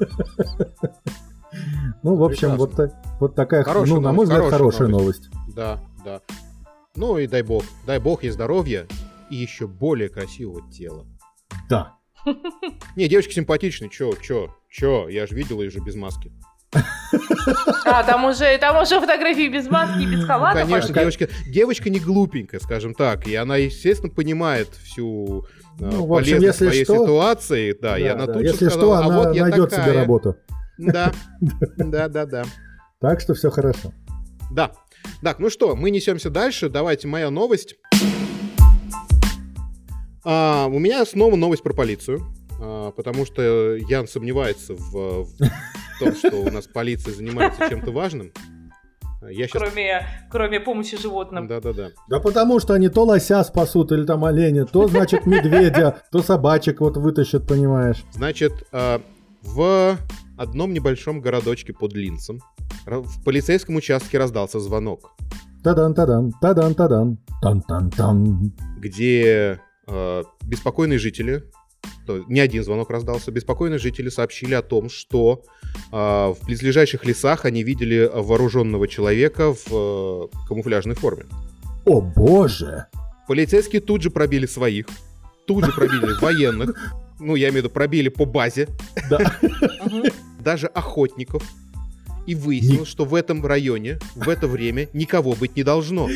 Ну, 2.02 2.16
в 2.16 2.24
общем, 2.24 2.56
вот, 2.56 2.74
вот 3.20 3.34
такая, 3.34 3.62
хорошая 3.62 3.94
ну, 3.94 4.00
на 4.00 4.12
мой 4.12 4.24
взгляд, 4.24 4.50
хорошая 4.50 4.88
новость. 4.88 5.30
новость. 5.32 5.54
Да, 5.54 5.80
да. 6.04 6.20
Ну 6.96 7.18
и 7.18 7.26
дай 7.26 7.42
бог, 7.42 7.64
дай 7.86 7.98
бог 7.98 8.22
ей 8.22 8.30
здоровья 8.30 8.86
и 9.30 9.36
еще 9.36 9.66
более 9.66 10.08
красивого 10.08 10.70
тела. 10.70 11.06
Да. 11.68 11.94
Не, 12.96 13.08
девочка 13.08 13.32
симпатичная, 13.32 13.88
чё, 13.88 14.12
чё, 14.20 14.54
чё, 14.70 15.08
я 15.08 15.26
же 15.26 15.34
видел 15.34 15.60
ее 15.60 15.70
же 15.70 15.80
без 15.80 15.94
маски. 15.94 16.32
А, 17.84 18.04
там 18.04 18.24
уже, 18.24 18.56
там 18.58 18.80
уже 18.80 19.00
фотографии 19.00 19.48
без 19.48 19.68
маски, 19.68 20.04
без 20.04 20.24
халата. 20.24 20.60
Конечно, 20.60 20.94
девочка, 20.94 21.28
девочка 21.46 21.90
не 21.90 21.98
глупенькая, 21.98 22.60
скажем 22.60 22.94
так, 22.94 23.26
и 23.26 23.34
она, 23.34 23.56
естественно, 23.56 24.12
понимает 24.12 24.68
всю 24.84 25.46
э, 25.80 25.90
ну, 25.90 26.06
полезность 26.06 26.58
своей 26.58 26.84
что, 26.84 27.02
ситуации, 27.02 27.72
да, 27.72 27.92
да, 27.92 27.98
и 27.98 28.06
она 28.06 28.26
да. 28.26 28.34
тут 28.34 28.42
если 28.42 28.66
же 28.66 28.70
сказала, 28.70 29.02
что, 29.02 29.06
она 29.06 29.14
а 29.14 29.24
вот 29.24 29.34
я 29.34 29.42
найдет 29.42 29.70
такая. 29.70 29.86
себе 29.86 29.98
работу. 30.00 30.36
Да, 30.80 31.12
да, 31.76 32.08
да, 32.08 32.26
да. 32.26 32.44
Так 33.00 33.20
что 33.20 33.34
все 33.34 33.50
хорошо. 33.50 33.92
Да. 34.50 34.72
Так, 35.22 35.38
ну 35.38 35.50
что, 35.50 35.76
мы 35.76 35.90
несемся 35.90 36.30
дальше. 36.30 36.68
Давайте 36.68 37.06
моя 37.06 37.30
новость. 37.30 37.76
А, 40.24 40.66
у 40.66 40.78
меня 40.78 41.04
снова 41.04 41.36
новость 41.36 41.62
про 41.62 41.74
полицию. 41.74 42.20
А, 42.60 42.90
потому 42.92 43.26
что 43.26 43.76
Ян 43.76 44.08
сомневается 44.08 44.74
в, 44.74 45.24
в 45.24 45.28
том, 45.98 46.14
что 46.14 46.36
у 46.36 46.50
нас 46.50 46.66
полиция 46.66 47.14
занимается 47.14 47.68
чем-то 47.68 47.90
важным. 47.90 48.32
Я 49.28 49.46
сейчас... 49.46 49.62
кроме, 49.62 50.06
кроме 50.30 50.60
помощи 50.60 50.96
животным. 50.96 51.46
Да-да-да. 51.46 51.90
Да 52.08 52.20
потому 52.20 52.58
что 52.58 52.72
они 52.72 52.88
то 52.88 53.04
лося 53.04 53.44
спасут 53.44 53.92
или 53.92 54.06
там 54.06 54.24
оленя, 54.24 54.64
то, 54.64 54.88
значит, 54.88 55.26
медведя, 55.26 56.02
то 56.10 56.22
собачек 56.22 56.80
вот 56.80 56.96
вытащат, 56.96 57.46
понимаешь. 57.46 58.02
Значит, 58.12 58.52
а, 58.72 59.02
в 59.42 59.98
одном 60.36 60.72
небольшом 60.72 61.20
городочке 61.20 61.72
под 61.72 61.94
Линцем 61.94 62.40
в 62.86 63.22
полицейском 63.24 63.76
участке 63.76 64.18
раздался 64.18 64.60
звонок. 64.60 65.12
Тадан-тадан, 65.62 66.32
тадан-тадан, 66.40 67.18
тан-тан-тан. 67.42 68.52
Где 68.78 69.60
э, 69.86 70.22
беспокойные 70.42 70.98
жители, 70.98 71.44
то, 72.06 72.24
не 72.28 72.40
один 72.40 72.64
звонок 72.64 72.90
раздался, 72.90 73.30
беспокойные 73.30 73.78
жители 73.78 74.08
сообщили 74.08 74.54
о 74.54 74.62
том, 74.62 74.88
что 74.88 75.42
э, 75.92 75.96
в 75.96 76.38
близлежащих 76.46 77.04
лесах 77.04 77.44
они 77.44 77.62
видели 77.62 78.10
вооруженного 78.12 78.88
человека 78.88 79.52
в 79.52 79.66
э, 79.70 80.28
камуфляжной 80.48 80.94
форме. 80.94 81.26
О 81.84 82.00
боже! 82.00 82.86
Полицейские 83.28 83.82
тут 83.82 84.02
же 84.02 84.10
пробили 84.10 84.46
своих, 84.46 84.86
тут 85.46 85.64
же 85.66 85.72
пробили 85.72 86.18
военных, 86.22 86.74
ну, 87.20 87.36
я 87.36 87.48
имею 87.48 87.62
в 87.62 87.64
виду, 87.64 87.70
пробили 87.70 88.08
по 88.08 88.24
базе. 88.24 88.68
Да. 89.08 89.18
Даже 90.40 90.66
охотников. 90.66 91.42
И 92.26 92.34
выяснилось, 92.34 92.88
что 92.88 93.04
в 93.04 93.14
этом 93.14 93.44
районе 93.44 93.98
в 94.14 94.28
это 94.28 94.46
время 94.46 94.88
никого 94.92 95.34
быть 95.34 95.56
не 95.56 95.62
должно. 95.62 96.08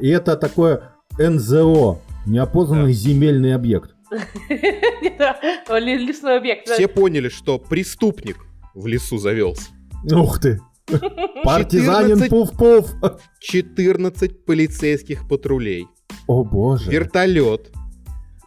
И 0.00 0.08
это 0.08 0.36
такое 0.36 0.92
НЗО, 1.18 2.00
неопознанный 2.26 2.92
земельный 2.92 3.54
объект. 3.54 3.94
Лесной 5.68 6.38
объект. 6.38 6.68
Все 6.68 6.88
поняли, 6.88 7.28
что 7.28 7.58
преступник 7.58 8.38
в 8.74 8.86
лесу 8.86 9.18
завелся. 9.18 9.70
Ух 10.10 10.40
ты! 10.40 10.60
Партизанин 11.44 12.24
Пуф-Пуф! 12.24 13.20
14 13.40 14.44
полицейских 14.44 15.28
патрулей. 15.28 15.86
О 16.26 16.44
боже. 16.44 16.90
Вертолет 16.90 17.70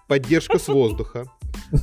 поддержка 0.07 0.59
с 0.59 0.67
воздуха, 0.67 1.25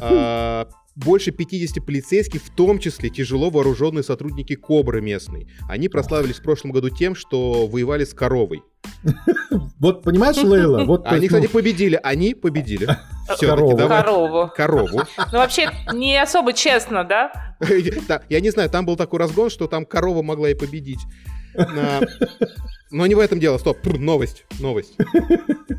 а, 0.00 0.68
больше 0.94 1.30
50 1.30 1.84
полицейских, 1.84 2.42
в 2.42 2.54
том 2.54 2.78
числе 2.78 3.08
тяжело 3.08 3.50
вооруженные 3.50 4.02
сотрудники 4.02 4.54
Кобры 4.54 5.00
местной. 5.00 5.48
Они 5.68 5.88
прославились 5.88 6.36
в 6.36 6.42
прошлом 6.42 6.72
году 6.72 6.90
тем, 6.90 7.14
что 7.14 7.66
воевали 7.66 8.04
с 8.04 8.12
коровой. 8.12 8.62
Вот 9.78 10.02
понимаешь, 10.02 10.36
Лейла? 10.36 10.84
Вот, 10.84 11.06
они, 11.06 11.28
кстати, 11.28 11.46
победили. 11.46 11.98
Они 12.02 12.34
победили. 12.34 12.88
Корову. 13.40 13.76
Корову. 13.76 14.50
Корову. 14.54 15.02
Ну, 15.32 15.38
вообще, 15.38 15.70
не 15.92 16.20
особо 16.20 16.52
честно, 16.52 17.04
да? 17.04 17.56
Я 18.28 18.40
не 18.40 18.50
знаю, 18.50 18.68
там 18.68 18.84
был 18.84 18.96
такой 18.96 19.18
разгон, 19.18 19.50
что 19.50 19.66
там 19.66 19.86
корова 19.86 20.22
могла 20.22 20.50
и 20.50 20.54
победить. 20.54 21.00
Но 22.90 23.06
не 23.06 23.14
в 23.14 23.18
этом 23.18 23.40
дело. 23.40 23.58
Стоп, 23.58 23.78
новость, 23.84 24.44
новость. 24.60 24.94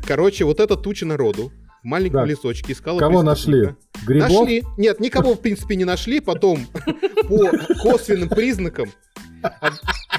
Короче, 0.06 0.44
вот 0.44 0.60
эта 0.60 0.76
туча 0.76 1.06
народу 1.06 1.52
в 1.84 1.86
маленьком 1.86 2.22
да. 2.22 2.26
лесочке 2.26 2.72
искала 2.72 2.98
Кого 2.98 3.22
нашли? 3.22 3.74
Грибов? 4.06 4.30
Нашли. 4.30 4.64
Нет, 4.76 4.98
никого, 4.98 5.34
в 5.34 5.40
принципе, 5.40 5.76
не 5.76 5.84
нашли. 5.84 6.18
Потом 6.18 6.66
по 7.28 7.50
косвенным 7.82 8.28
признакам 8.28 8.90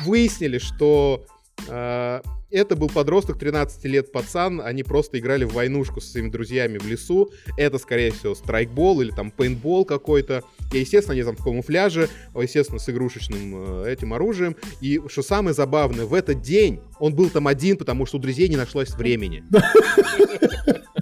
выяснили, 0.06 0.60
что 0.60 1.26
А, 1.68 2.22
это 2.52 2.76
был 2.76 2.90
подросток, 2.90 3.40
13 3.40 3.84
лет 3.86 4.12
пацан, 4.12 4.62
они 4.62 4.84
просто 4.84 5.20
играли 5.20 5.44
в 5.46 5.54
войнушку 5.54 6.00
со 6.00 6.12
своими 6.12 6.30
друзьями 6.30 6.78
в 6.78 6.88
лесу. 6.88 7.32
Это, 7.58 7.78
скорее 7.78 8.12
всего, 8.12 8.36
страйкбол 8.36 9.02
или 9.02 9.12
там 9.12 9.32
пейнтбол 9.32 9.86
какой-то. 9.86 10.44
И, 10.72 10.80
естественно, 10.80 11.14
они 11.14 11.24
там 11.24 11.36
в 11.36 11.44
камуфляже, 11.44 12.10
естественно, 12.36 12.80
с 12.80 12.88
игрушечным 12.90 13.84
э, 13.84 13.92
этим 13.92 14.14
оружием. 14.14 14.56
И 14.80 15.02
что 15.08 15.22
самое 15.22 15.54
забавное, 15.54 16.06
в 16.06 16.14
этот 16.14 16.42
день 16.42 16.80
он 17.00 17.14
был 17.16 17.30
там 17.30 17.48
один, 17.48 17.78
потому 17.78 18.06
что 18.06 18.18
у 18.18 18.20
друзей 18.20 18.48
не 18.48 18.58
нашлось 18.58 18.92
времени. 18.92 19.44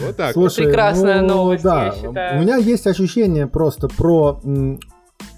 Вот 0.00 0.16
так. 0.16 0.32
Слушай, 0.32 0.66
Прекрасная 0.66 1.22
ну, 1.22 1.28
новость, 1.28 1.64
да. 1.64 1.86
я 1.86 1.92
считаю. 1.92 2.38
У 2.38 2.42
меня 2.42 2.56
есть 2.56 2.86
ощущение 2.86 3.46
просто 3.46 3.88
про 3.88 4.40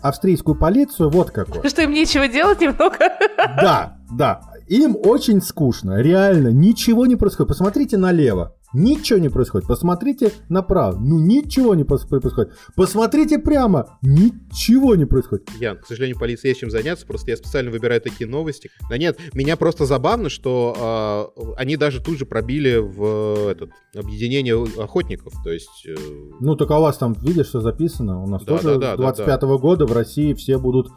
австрийскую 0.02 0.54
полицию 0.54 1.10
вот 1.10 1.30
какое. 1.30 1.68
Что 1.68 1.82
им 1.82 1.92
нечего 1.92 2.28
делать 2.28 2.60
немного? 2.60 2.96
Да, 3.36 3.98
да. 4.10 4.40
Им 4.68 4.96
очень 4.96 5.42
скучно, 5.42 6.00
реально, 6.00 6.48
ничего 6.48 7.06
не 7.06 7.16
происходит. 7.16 7.48
Посмотрите 7.48 7.96
налево. 7.96 8.54
Ничего 8.72 9.18
не 9.18 9.28
происходит. 9.28 9.66
Посмотрите 9.66 10.32
направо. 10.48 10.98
Ну, 10.98 11.18
ничего 11.18 11.74
не 11.74 11.84
происходит. 11.84 12.52
Посмотрите 12.76 13.38
прямо. 13.38 13.98
Ничего 14.02 14.94
не 14.94 15.06
происходит. 15.06 15.48
Ян, 15.58 15.78
к 15.78 15.86
сожалению, 15.86 16.18
полиции 16.18 16.48
есть 16.48 16.60
чем 16.60 16.70
заняться. 16.70 17.06
Просто 17.06 17.30
я 17.30 17.36
специально 17.36 17.70
выбираю 17.70 18.00
такие 18.00 18.28
новости. 18.28 18.70
Да 18.88 18.98
нет, 18.98 19.18
меня 19.34 19.56
просто 19.56 19.86
забавно, 19.86 20.28
что 20.28 21.32
э, 21.36 21.52
они 21.56 21.76
даже 21.76 22.00
тут 22.02 22.18
же 22.18 22.26
пробили 22.26 22.76
в 22.76 23.48
этот 23.50 23.70
объединение 23.94 24.62
охотников. 24.82 25.32
То 25.42 25.50
есть... 25.50 25.86
Э... 25.86 25.94
Ну, 26.40 26.54
так 26.56 26.70
а 26.70 26.78
у 26.78 26.82
вас 26.82 26.98
там, 26.98 27.14
видишь, 27.14 27.46
что 27.46 27.60
записано? 27.60 28.22
У 28.22 28.26
нас 28.26 28.44
да, 28.44 28.56
тоже 28.56 28.78
да, 28.78 28.96
да, 28.96 28.96
25 28.96 29.26
-го 29.26 29.40
да, 29.40 29.46
да. 29.46 29.56
года 29.56 29.86
в 29.86 29.92
России 29.92 30.34
все 30.34 30.58
будут 30.58 30.88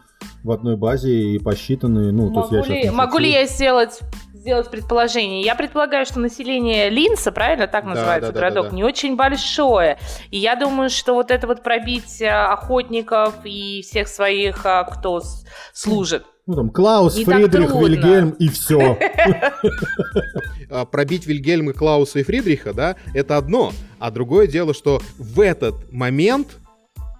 в 0.43 0.51
одной 0.51 0.77
базе 0.77 1.11
и 1.11 1.39
посчитаны. 1.39 2.11
Ну, 2.11 2.29
могу 2.29 2.49
то 2.49 2.57
есть 2.57 2.69
я 2.69 2.83
ли, 2.83 2.89
могу 2.89 3.17
ли 3.17 3.31
я 3.31 3.45
сделать 3.45 4.01
сделать 4.43 4.69
предположение. 4.69 5.41
Я 5.41 5.55
предполагаю, 5.55 6.05
что 6.05 6.19
население 6.19 6.89
Линса, 6.89 7.31
правильно 7.31 7.65
так 7.65 7.85
называется 7.85 8.33
да, 8.33 8.33
да, 8.33 8.39
городок, 8.41 8.63
да, 8.65 8.69
да, 8.69 8.69
да. 8.71 8.75
не 8.75 8.83
очень 8.83 9.15
большое. 9.15 9.97
И 10.31 10.37
я 10.37 10.57
думаю, 10.57 10.89
что 10.89 11.13
вот 11.13 11.31
это 11.31 11.47
вот 11.47 11.63
пробить 11.63 12.21
э, 12.21 12.27
охотников 12.27 13.35
и 13.45 13.81
всех 13.83 14.09
своих, 14.09 14.65
э, 14.65 14.83
кто 14.91 15.21
служит, 15.71 16.25
ну 16.45 16.55
там 16.55 16.69
Клаус, 16.71 17.15
не 17.15 17.23
Фридрих, 17.23 17.73
Вильгельм 17.73 18.31
и 18.31 18.49
все. 18.49 18.99
А, 20.69 20.85
пробить 20.85 21.27
Вильгельма, 21.27 21.71
Клауса 21.71 22.19
и 22.19 22.23
Фридриха, 22.23 22.73
да, 22.73 22.95
это 23.13 23.37
одно. 23.37 23.71
А 23.99 24.09
другое 24.09 24.47
дело, 24.47 24.73
что 24.73 25.01
в 25.19 25.39
этот 25.39 25.91
момент 25.91 26.57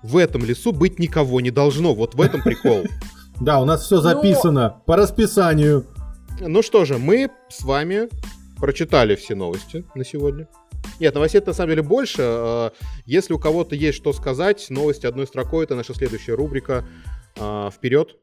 в 0.02 0.18
этом 0.18 0.44
лесу 0.44 0.72
быть 0.72 0.98
никого 0.98 1.40
не 1.40 1.52
должно. 1.52 1.94
Вот 1.94 2.16
в 2.16 2.22
этом 2.22 2.42
прикол. 2.42 2.84
Да, 3.40 3.60
у 3.60 3.66
нас 3.66 3.84
все 3.84 4.02
записано 4.02 4.82
по 4.86 4.96
расписанию. 4.96 5.86
Ну 6.40 6.62
что 6.62 6.86
же, 6.86 6.98
мы 6.98 7.30
с 7.50 7.64
вами 7.64 8.10
прочитали 8.60 9.16
все 9.16 9.36
новости 9.36 9.86
на 9.96 10.04
сегодня. 10.04 10.48
Нет, 11.00 11.14
новостей 11.14 11.42
на 11.46 11.54
самом 11.54 11.72
деле 11.72 11.84
больше. 11.84 12.22
А, 12.22 12.72
если 13.06 13.34
у 13.34 13.40
кого-то 13.40 13.76
есть 13.76 13.98
что 13.98 14.14
сказать, 14.14 14.66
новости 14.70 15.06
одной 15.06 15.28
строкой, 15.28 15.66
это 15.66 15.76
наша 15.76 15.94
следующая 15.94 16.34
рубрика. 16.34 16.86
А, 17.40 17.70
вперед! 17.72 18.18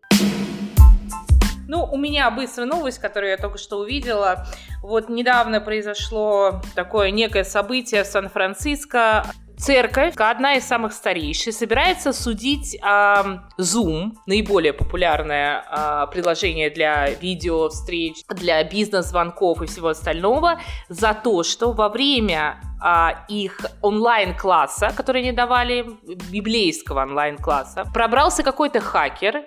Ну, 1.68 1.85
у 1.85 1.96
меня 1.96 2.31
быстрая 2.33 2.66
новость, 2.66 2.99
которую 2.99 3.31
я 3.31 3.37
только 3.37 3.57
что 3.57 3.79
увидела. 3.79 4.46
Вот 4.83 5.09
недавно 5.09 5.61
произошло 5.61 6.61
такое 6.75 7.12
некое 7.12 7.44
событие 7.44 8.03
в 8.03 8.07
Сан-Франциско. 8.09 9.25
Церковь, 9.61 10.14
одна 10.16 10.55
из 10.55 10.66
самых 10.66 10.94
старейших, 10.94 11.55
собирается 11.55 12.14
судить 12.14 12.77
э, 12.77 12.79
Zoom, 13.59 14.12
наиболее 14.25 14.73
популярное 14.73 15.62
э, 15.62 16.07
приложение 16.11 16.70
для 16.70 17.11
видео 17.11 17.68
для 18.29 18.64
бизнес-звонков 18.64 19.61
и 19.61 19.66
всего 19.66 19.88
остального, 19.88 20.59
за 20.88 21.12
то, 21.12 21.42
что 21.42 21.73
во 21.73 21.90
время 21.90 22.59
э, 22.83 23.09
их 23.29 23.61
онлайн-класса, 23.83 24.94
который 24.96 25.20
они 25.20 25.33
давали, 25.33 25.85
библейского 26.31 27.03
онлайн-класса, 27.03 27.85
пробрался 27.92 28.42
какой-то 28.42 28.81
хакер 28.81 29.44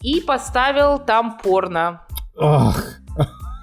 и 0.00 0.20
поставил 0.20 0.98
там 0.98 1.38
порно. 1.38 2.04
Ах. 2.36 2.98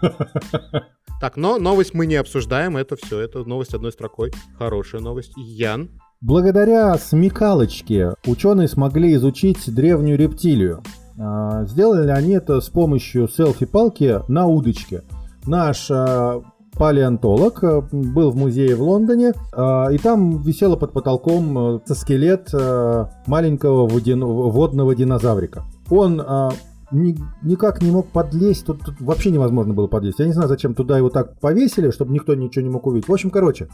Так, 1.19 1.35
но 1.35 1.57
новость 1.57 1.93
мы 1.93 2.05
не 2.05 2.15
обсуждаем, 2.15 2.77
это 2.77 2.95
все, 2.95 3.19
это 3.19 3.43
новость 3.43 3.73
одной 3.73 3.91
строкой. 3.91 4.31
Хорошая 4.57 5.01
новость. 5.01 5.33
Ян. 5.35 5.89
Благодаря 6.21 6.97
смекалочке 6.97 8.13
ученые 8.25 8.69
смогли 8.69 9.13
изучить 9.15 9.73
древнюю 9.73 10.17
рептилию. 10.17 10.81
А, 11.19 11.65
сделали 11.65 12.09
они 12.09 12.31
это 12.31 12.61
с 12.61 12.69
помощью 12.69 13.27
селфи-палки 13.27 14.21
на 14.29 14.45
удочке. 14.47 15.03
Наш 15.45 15.91
а, 15.91 16.41
палеонтолог 16.77 17.63
а, 17.63 17.81
был 17.91 18.31
в 18.31 18.37
музее 18.37 18.75
в 18.77 18.81
Лондоне, 18.81 19.33
и 19.91 19.97
там 19.97 20.41
висело 20.41 20.77
под 20.77 20.93
потолком 20.93 21.81
скелет 21.85 22.53
маленького 23.27 23.87
водного 23.87 24.95
динозаврика. 24.95 25.65
Он 25.89 26.21
ни, 26.91 27.17
никак 27.41 27.81
не 27.81 27.91
мог 27.91 28.07
подлезть, 28.07 28.65
тут, 28.65 28.83
тут 28.83 28.99
вообще 28.99 29.31
невозможно 29.31 29.73
было 29.73 29.87
подлезть. 29.87 30.19
Я 30.19 30.25
не 30.25 30.33
знаю, 30.33 30.47
зачем 30.47 30.73
туда 30.73 30.97
его 30.97 31.09
так 31.09 31.39
повесили, 31.39 31.91
чтобы 31.91 32.13
никто 32.13 32.35
ничего 32.35 32.63
не 32.63 32.69
мог 32.69 32.87
увидеть. 32.87 33.07
В 33.07 33.13
общем, 33.13 33.29
короче, 33.29 33.67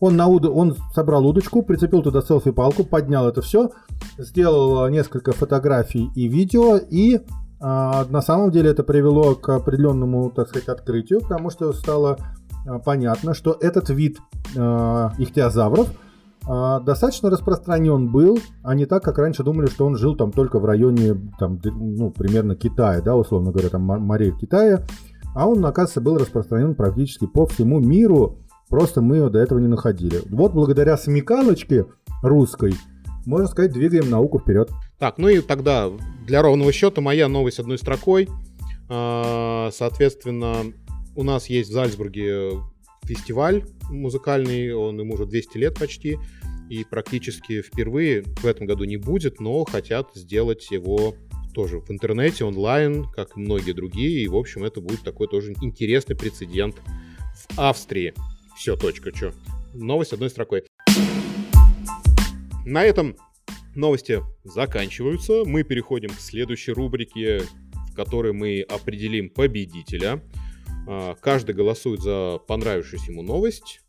он, 0.00 0.16
на 0.16 0.26
уд... 0.26 0.44
он 0.44 0.76
собрал 0.94 1.26
удочку, 1.26 1.62
прицепил 1.62 2.02
туда 2.02 2.20
селфи-палку, 2.20 2.84
поднял 2.84 3.28
это 3.28 3.42
все, 3.42 3.70
сделал 4.18 4.88
несколько 4.88 5.32
фотографий 5.32 6.10
и 6.14 6.28
видео, 6.28 6.76
и 6.76 7.20
а, 7.60 8.04
на 8.10 8.20
самом 8.20 8.50
деле 8.50 8.70
это 8.70 8.82
привело 8.82 9.34
к 9.34 9.48
определенному, 9.48 10.30
так 10.30 10.48
сказать, 10.48 10.68
открытию, 10.68 11.20
потому 11.20 11.50
что 11.50 11.72
стало 11.72 12.18
а, 12.66 12.78
понятно, 12.78 13.34
что 13.34 13.56
этот 13.60 13.90
вид 13.90 14.18
а, 14.56 15.12
ихтиозавров– 15.18 15.88
а, 15.98 16.05
достаточно 16.46 17.28
распространен 17.28 18.10
был, 18.12 18.38
а 18.62 18.74
не 18.74 18.86
так, 18.86 19.02
как 19.02 19.18
раньше 19.18 19.42
думали, 19.42 19.66
что 19.66 19.84
он 19.84 19.96
жил 19.96 20.14
там 20.16 20.30
только 20.30 20.58
в 20.60 20.64
районе, 20.64 21.14
там, 21.38 21.60
ну, 21.64 22.10
примерно 22.10 22.54
Китая, 22.54 23.00
да, 23.00 23.16
условно 23.16 23.50
говоря, 23.50 23.68
там 23.68 23.82
морей 23.82 24.32
Китая, 24.32 24.86
а 25.34 25.48
он, 25.48 25.64
оказывается, 25.66 26.00
был 26.00 26.18
распространен 26.18 26.74
практически 26.74 27.26
по 27.26 27.46
всему 27.46 27.80
миру, 27.80 28.38
просто 28.68 29.02
мы 29.02 29.16
его 29.16 29.28
до 29.28 29.40
этого 29.40 29.58
не 29.58 29.66
находили. 29.66 30.22
Вот 30.30 30.52
благодаря 30.52 30.96
смекалочке 30.96 31.86
русской, 32.22 32.74
можно 33.26 33.48
сказать, 33.48 33.72
двигаем 33.72 34.08
науку 34.08 34.38
вперед. 34.38 34.70
Так, 34.98 35.18
ну 35.18 35.28
и 35.28 35.40
тогда 35.40 35.90
для 36.26 36.42
ровного 36.42 36.72
счета 36.72 37.00
моя 37.00 37.28
новость 37.28 37.58
одной 37.58 37.76
строкой. 37.76 38.28
А, 38.88 39.70
соответственно, 39.72 40.54
у 41.16 41.24
нас 41.24 41.46
есть 41.46 41.70
в 41.70 41.72
Зальцбурге 41.72 42.52
фестиваль 43.06 43.64
музыкальный, 43.90 44.74
он 44.74 44.98
ему 44.98 45.14
уже 45.14 45.26
200 45.26 45.58
лет 45.58 45.78
почти, 45.78 46.18
и 46.68 46.84
практически 46.84 47.62
впервые 47.62 48.22
в 48.22 48.44
этом 48.44 48.66
году 48.66 48.84
не 48.84 48.96
будет, 48.96 49.40
но 49.40 49.64
хотят 49.64 50.10
сделать 50.14 50.70
его 50.70 51.14
тоже 51.54 51.80
в 51.80 51.90
интернете, 51.90 52.44
онлайн, 52.44 53.04
как 53.14 53.36
и 53.36 53.40
многие 53.40 53.72
другие, 53.72 54.22
и, 54.22 54.28
в 54.28 54.36
общем, 54.36 54.64
это 54.64 54.80
будет 54.80 55.02
такой 55.02 55.28
тоже 55.28 55.54
интересный 55.62 56.16
прецедент 56.16 56.76
в 57.34 57.58
Австрии. 57.58 58.12
Все, 58.56 58.76
точка, 58.76 59.12
чё. 59.12 59.32
Новость 59.72 60.12
одной 60.12 60.28
строкой. 60.28 60.64
На 62.64 62.84
этом 62.84 63.16
новости 63.74 64.22
заканчиваются. 64.44 65.44
Мы 65.44 65.62
переходим 65.62 66.10
к 66.10 66.20
следующей 66.20 66.72
рубрике, 66.72 67.42
в 67.90 67.94
которой 67.94 68.32
мы 68.32 68.62
определим 68.62 69.30
победителя. 69.30 70.22
А, 70.86 71.14
каждый 71.20 71.54
голосует 71.54 72.00
за 72.00 72.38
понравившуюся 72.46 73.10
ему 73.10 73.22
новость. 73.22 73.80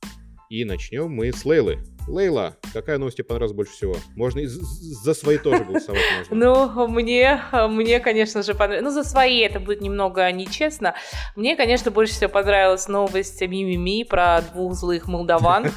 И 0.50 0.64
начнем 0.64 1.12
мы 1.12 1.34
с 1.34 1.44
Лейлы. 1.44 1.80
Лейла, 2.08 2.56
какая 2.74 2.98
новость 2.98 3.18
тебе 3.18 3.26
понравилась 3.26 3.54
больше 3.54 3.74
всего? 3.74 3.98
Можно 4.16 4.40
и 4.40 4.46
за 4.46 5.14
свои 5.14 5.38
тоже 5.38 5.66
голосовать 5.66 6.02
можно. 6.20 6.36
Ну, 6.48 6.88
мне, 6.88 7.42
мне, 7.70 8.00
конечно 8.00 8.44
же, 8.44 8.54
понравилось. 8.54 8.84
Ну, 8.84 8.92
за 8.92 9.04
свои 9.08 9.40
это 9.40 9.60
будет 9.60 9.82
немного 9.82 10.32
нечестно. 10.32 10.96
Мне, 11.36 11.58
конечно, 11.58 11.92
больше 11.92 12.14
всего 12.14 12.30
понравилась 12.30 12.88
новость 12.88 13.42
Мимими 13.42 14.04
про 14.04 14.42
двух 14.54 14.74
злых 14.74 15.08
молдаван. 15.08 15.66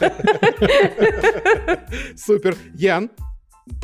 Супер. 2.16 2.54
Ян, 2.74 3.10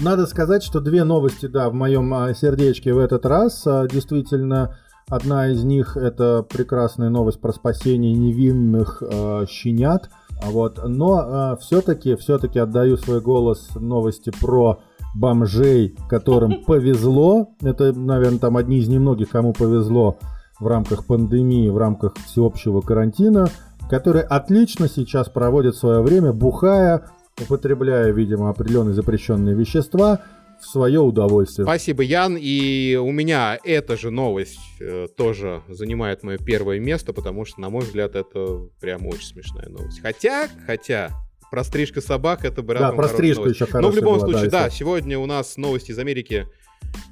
надо 0.01 0.27
сказать, 0.27 0.62
что 0.62 0.81
две 0.81 1.03
новости, 1.03 1.46
да, 1.46 1.68
в 1.68 1.75
моем 1.75 2.14
а, 2.14 2.33
сердечке 2.33 2.92
в 2.92 2.99
этот 2.99 3.27
раз. 3.27 3.66
А, 3.66 3.88
действительно, 3.88 4.79
одна 5.09 5.49
из 5.49 5.64
них 5.64 5.97
это 5.97 6.45
прекрасная 6.49 7.11
новость 7.11 7.40
про 7.40 7.53
спасение 7.53 8.12
невинных 8.12 9.03
э, 9.03 9.47
щенят– 9.49 10.11
вот. 10.42 10.81
Но 10.85 11.53
э, 11.53 11.57
все-таки, 11.61 12.14
все-таки 12.16 12.59
отдаю 12.59 12.97
свой 12.97 13.21
голос 13.21 13.71
новости 13.75 14.33
про 14.40 14.81
бомжей, 15.14 15.97
которым 16.09 16.64
повезло. 16.66 17.49
Это, 17.62 17.92
наверное, 17.92 18.38
там 18.38 18.57
одни 18.57 18.79
из 18.79 18.88
немногих, 18.88 19.31
кому 19.31 19.53
повезло 19.53 20.19
в 20.61 20.66
рамках 20.66 21.07
пандемии, 21.07 21.69
в 21.69 21.79
рамках 21.79 22.14
всеобщего 22.27 22.81
карантина, 22.81 23.49
которые 23.90 24.25
отлично 24.25 24.88
сейчас 24.88 25.29
проводят 25.29 25.77
свое 25.77 26.01
время, 26.01 26.33
бухая, 26.33 27.05
употребляя, 27.40 28.11
видимо, 28.11 28.49
определенные 28.49 28.95
запрещенные 28.95 29.55
вещества 29.55 30.21
в 30.61 30.66
свое 30.66 31.01
удовольствие. 31.01 31.64
Спасибо, 31.64 32.03
Ян. 32.03 32.37
И 32.38 32.97
у 32.97 33.11
меня 33.12 33.59
эта 33.64 33.97
же 33.97 34.11
новость 34.11 34.59
э, 34.81 35.07
тоже 35.16 35.62
занимает 35.69 36.23
мое 36.23 36.38
первое 36.38 36.79
место, 36.79 37.12
потому 37.12 37.45
что, 37.45 37.61
на 37.61 37.71
мой 37.71 37.83
взгляд, 37.83 38.14
это 38.16 38.69
прям 38.81 39.07
очень 39.07 39.27
смешная 39.27 39.69
новость. 39.69 40.01
Хотя, 40.01 40.49
хотя, 40.66 41.11
про 41.51 41.64
стрижку 41.64 42.01
собак 42.01 42.45
это 42.45 42.62
бы 42.62 42.75
Да, 42.75 42.92
про 42.92 43.09
стрижку 43.09 43.49
еще 43.49 43.66
Но 43.73 43.90
в 43.90 43.97
любом 43.97 44.19
была, 44.19 44.29
случае, 44.29 44.51
да, 44.51 44.64
да, 44.64 44.71
сегодня 44.71 45.19
у 45.19 45.27
нас 45.27 45.57
новости 45.57 45.92
из 45.92 45.99
Америки 45.99 46.47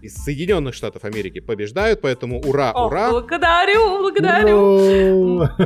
из 0.03 0.15
Соединенных 0.17 0.75
Штатов 0.75 1.05
Америки 1.05 1.41
побеждают, 1.41 2.01
поэтому 2.01 2.41
ура, 2.41 2.71
О, 2.73 2.87
ура! 2.87 3.11
благодарю, 3.11 4.03
благодарю. 4.03 5.37
Ура! 5.37 5.57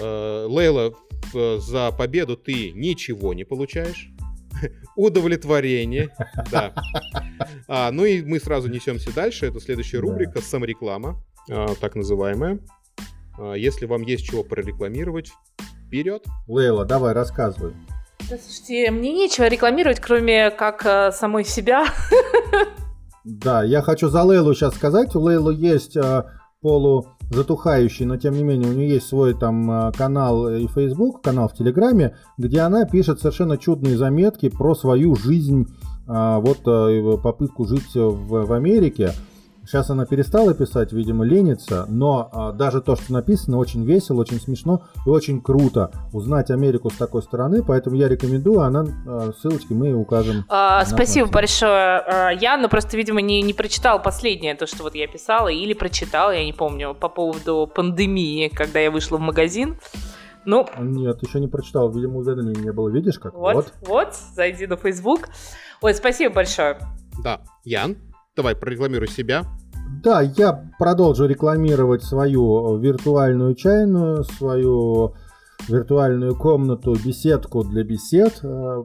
Э, 0.00 0.46
Лейла, 0.48 0.94
за 1.32 1.92
победу 1.92 2.36
ты 2.36 2.72
ничего 2.72 3.34
не 3.34 3.44
получаешь. 3.44 4.11
Удовлетворение, 4.96 6.08
да. 6.50 6.72
А, 7.68 7.90
ну 7.90 8.04
и 8.04 8.22
мы 8.22 8.38
сразу 8.40 8.68
несемся 8.68 9.14
дальше. 9.14 9.46
Это 9.46 9.60
следующая 9.60 9.98
Да. 9.98 10.02
рубрика 10.02 10.40
самореклама, 10.40 11.22
а, 11.50 11.74
так 11.80 11.94
называемая. 11.94 12.58
А, 13.38 13.54
Если 13.54 13.86
вам 13.86 14.02
есть 14.02 14.24
чего 14.24 14.42
прорекламировать, 14.44 15.32
вперед. 15.86 16.24
Лейла, 16.48 16.84
давай, 16.84 17.12
рассказывай. 17.12 17.74
Да, 18.30 18.38
слушайте, 18.38 18.90
мне 18.90 19.12
нечего 19.12 19.48
рекламировать, 19.48 20.00
кроме 20.00 20.50
как 20.50 20.86
э, 20.86 21.12
самой 21.12 21.44
себя. 21.44 21.86
Да, 23.24 23.62
я 23.62 23.82
хочу 23.82 24.08
за 24.08 24.24
Лейлу 24.24 24.52
сейчас 24.52 24.74
сказать. 24.74 25.14
У 25.14 25.20
Лейлы 25.20 25.54
есть 25.54 25.96
э, 25.96 26.24
полузатухающий, 26.62 28.06
но 28.06 28.16
тем 28.16 28.34
не 28.34 28.42
менее 28.42 28.70
у 28.70 28.72
нее 28.72 28.88
есть 28.88 29.08
свой 29.08 29.34
там 29.34 29.70
э, 29.70 29.92
канал 29.92 30.48
и 30.48 30.66
Facebook, 30.68 31.20
канал 31.20 31.48
в 31.48 31.54
Телеграме, 31.54 32.16
где 32.38 32.60
она 32.60 32.84
пишет 32.84 33.20
совершенно 33.20 33.58
чудные 33.58 33.98
заметки 33.98 34.48
про 34.48 34.74
свою 34.74 35.14
жизнь, 35.16 35.66
э, 36.08 36.38
вот 36.40 36.60
э, 36.66 37.18
попытку 37.22 37.66
жить 37.66 37.94
в, 37.94 38.46
в 38.46 38.52
Америке. 38.52 39.12
Сейчас 39.64 39.90
она 39.90 40.06
перестала 40.06 40.54
писать, 40.54 40.92
видимо, 40.92 41.24
ленится, 41.24 41.86
но 41.88 42.52
э, 42.52 42.56
даже 42.56 42.80
то, 42.80 42.96
что 42.96 43.12
написано, 43.12 43.58
очень 43.58 43.84
весело, 43.84 44.20
очень 44.20 44.40
смешно 44.40 44.82
и 45.06 45.08
очень 45.08 45.40
круто 45.40 45.90
узнать 46.12 46.50
Америку 46.50 46.90
с 46.90 46.96
такой 46.96 47.22
стороны, 47.22 47.62
поэтому 47.62 47.96
я 47.96 48.08
рекомендую, 48.08 48.60
она, 48.60 48.84
э, 48.84 49.32
ссылочки 49.38 49.72
мы 49.72 49.94
укажем. 49.94 50.44
А, 50.48 50.84
спасибо 50.84 51.26
платформе. 51.26 51.32
большое, 51.32 51.98
а, 51.98 52.30
Ян, 52.30 52.60
но 52.62 52.68
просто, 52.68 52.96
видимо, 52.96 53.20
не, 53.20 53.40
не 53.42 53.54
прочитал 53.54 54.02
последнее, 54.02 54.54
то, 54.56 54.66
что 54.66 54.82
вот 54.82 54.94
я 54.94 55.06
писала, 55.06 55.48
или 55.48 55.74
прочитал, 55.74 56.32
я 56.32 56.44
не 56.44 56.52
помню, 56.52 56.94
по 56.94 57.08
поводу 57.08 57.70
пандемии, 57.72 58.48
когда 58.48 58.80
я 58.80 58.90
вышла 58.90 59.18
в 59.18 59.20
магазин. 59.20 59.78
Ну, 60.44 60.66
Нет, 60.76 61.22
еще 61.22 61.38
не 61.38 61.46
прочитал, 61.46 61.90
видимо, 61.92 62.18
уведомления 62.18 62.62
не 62.62 62.72
было. 62.72 62.88
Видишь 62.88 63.18
как? 63.20 63.32
вот, 63.32 63.72
вот, 63.82 64.14
зайди 64.34 64.66
на 64.66 64.76
Facebook. 64.76 65.28
Ой, 65.80 65.94
спасибо 65.94 66.34
большое. 66.34 66.78
Да, 67.22 67.40
Ян, 67.64 67.96
давай 68.36 68.54
прорекламируй 68.56 69.08
себя. 69.08 69.44
Да, 70.02 70.22
я 70.22 70.70
продолжу 70.78 71.26
рекламировать 71.26 72.02
свою 72.02 72.78
виртуальную 72.78 73.54
чайную, 73.54 74.24
свою 74.24 75.14
виртуальную 75.68 76.34
комнату, 76.36 76.96
беседку 77.04 77.62
для 77.62 77.84
бесед. 77.84 78.40
Э, 78.42 78.84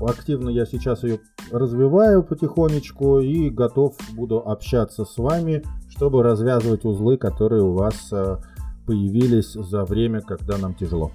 Активно 0.00 0.50
я 0.50 0.66
сейчас 0.66 1.04
ее 1.04 1.20
развиваю 1.52 2.24
потихонечку 2.24 3.20
и 3.20 3.48
готов 3.48 3.94
буду 4.12 4.38
общаться 4.40 5.04
с 5.04 5.16
вами, 5.18 5.62
чтобы 5.88 6.24
развязывать 6.24 6.84
узлы, 6.84 7.16
которые 7.16 7.62
у 7.62 7.72
вас 7.74 8.08
э, 8.10 8.38
появились 8.86 9.52
за 9.52 9.84
время, 9.84 10.20
когда 10.20 10.58
нам 10.58 10.74
тяжело. 10.74 11.12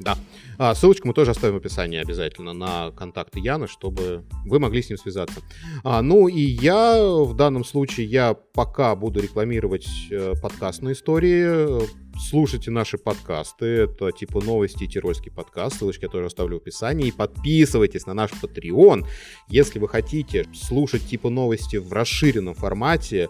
Да. 0.00 0.16
А, 0.60 0.74
ссылочку 0.74 1.06
мы 1.06 1.14
тоже 1.14 1.30
оставим 1.30 1.54
в 1.54 1.58
описании 1.58 2.00
обязательно 2.00 2.52
на 2.52 2.90
контакты 2.90 3.38
Яна, 3.38 3.68
чтобы 3.68 4.24
вы 4.44 4.58
могли 4.58 4.82
с 4.82 4.88
ним 4.88 4.98
связаться. 4.98 5.40
А, 5.84 6.02
ну 6.02 6.26
и 6.26 6.40
я 6.40 7.00
в 7.00 7.34
данном 7.34 7.64
случае, 7.64 8.06
я 8.06 8.34
пока 8.34 8.96
буду 8.96 9.20
рекламировать 9.20 9.86
э, 10.10 10.34
подкастные 10.42 10.94
истории. 10.94 11.80
Слушайте 12.28 12.72
наши 12.72 12.98
подкасты, 12.98 13.66
это 13.66 14.10
типа 14.10 14.40
новости 14.40 14.82
и 14.82 14.88
тирольский 14.88 15.30
подкаст, 15.30 15.78
ссылочки 15.78 16.02
я 16.06 16.08
тоже 16.08 16.26
оставлю 16.26 16.58
в 16.58 16.62
описании. 16.62 17.06
И 17.06 17.12
подписывайтесь 17.12 18.06
на 18.06 18.14
наш 18.14 18.32
Patreon, 18.32 19.06
если 19.48 19.78
вы 19.78 19.88
хотите 19.88 20.44
слушать 20.52 21.06
типа 21.06 21.30
новости 21.30 21.76
в 21.76 21.92
расширенном 21.92 22.54
формате, 22.54 23.28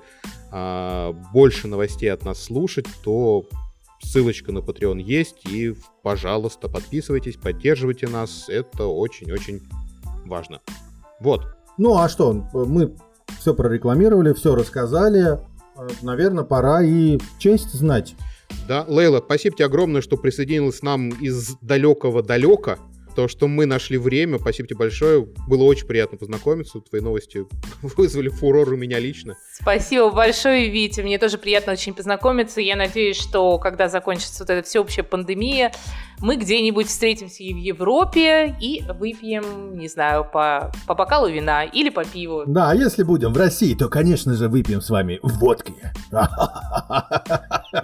а, 0.50 1.12
больше 1.34 1.68
новостей 1.68 2.10
от 2.10 2.24
нас 2.24 2.42
слушать, 2.42 2.86
то 3.04 3.44
Ссылочка 4.00 4.52
на 4.52 4.58
Patreon 4.58 5.00
есть, 5.00 5.44
и, 5.46 5.74
пожалуйста, 6.02 6.68
подписывайтесь, 6.68 7.36
поддерживайте 7.36 8.08
нас, 8.08 8.48
это 8.48 8.86
очень-очень 8.86 9.62
важно. 10.24 10.60
Вот, 11.20 11.46
Ну 11.78 11.96
а 11.96 12.08
что, 12.08 12.32
мы 12.52 12.96
все 13.38 13.54
прорекламировали, 13.54 14.32
все 14.32 14.54
рассказали. 14.54 15.38
Наверное, 16.02 16.44
пора 16.44 16.82
и 16.82 17.18
честь 17.38 17.72
знать. 17.72 18.16
да, 18.66 18.84
Лейла, 18.88 19.22
спасибо 19.24 19.56
тебе 19.56 19.66
огромное, 19.66 20.00
что 20.00 20.16
присоединилась 20.16 20.80
к 20.80 20.82
нам 20.82 21.10
из 21.10 21.56
далекого-далека, 21.60 22.78
то, 23.18 23.26
что 23.26 23.48
мы 23.48 23.66
нашли 23.66 23.98
время, 23.98 24.38
спасибо 24.38 24.68
тебе 24.68 24.78
большое, 24.78 25.26
было 25.48 25.64
очень 25.64 25.88
приятно 25.88 26.16
познакомиться, 26.16 26.78
твои 26.78 27.00
новости 27.00 27.46
вызвали 27.82 28.28
фурор 28.28 28.72
у 28.72 28.76
меня 28.76 29.00
лично. 29.00 29.36
Спасибо 29.52 30.10
большое, 30.10 30.68
Витя. 30.68 31.00
Мне 31.00 31.18
тоже 31.18 31.36
приятно 31.36 31.72
очень 31.72 31.94
познакомиться. 31.94 32.60
Я 32.60 32.76
надеюсь, 32.76 33.16
что 33.16 33.58
когда 33.58 33.88
закончится 33.88 34.44
вот 34.44 34.50
эта 34.50 34.64
всеобщая 34.64 35.02
пандемия, 35.02 35.72
мы 36.20 36.36
где-нибудь 36.36 36.88
встретимся 36.88 37.42
и 37.42 37.52
в 37.52 37.56
Европе 37.56 38.56
и 38.60 38.82
выпьем, 38.88 39.76
не 39.76 39.88
знаю, 39.88 40.24
по, 40.24 40.72
по 40.86 40.94
бокалу 40.94 41.28
вина 41.28 41.64
или 41.64 41.90
по 41.90 42.04
пиву. 42.04 42.44
Да, 42.46 42.70
а 42.70 42.74
если 42.74 43.02
будем 43.02 43.32
в 43.32 43.36
России, 43.36 43.74
то, 43.74 43.88
конечно 43.88 44.34
же, 44.34 44.48
выпьем 44.48 44.80
с 44.80 44.90
вами 44.90 45.20
водки. 45.22 45.74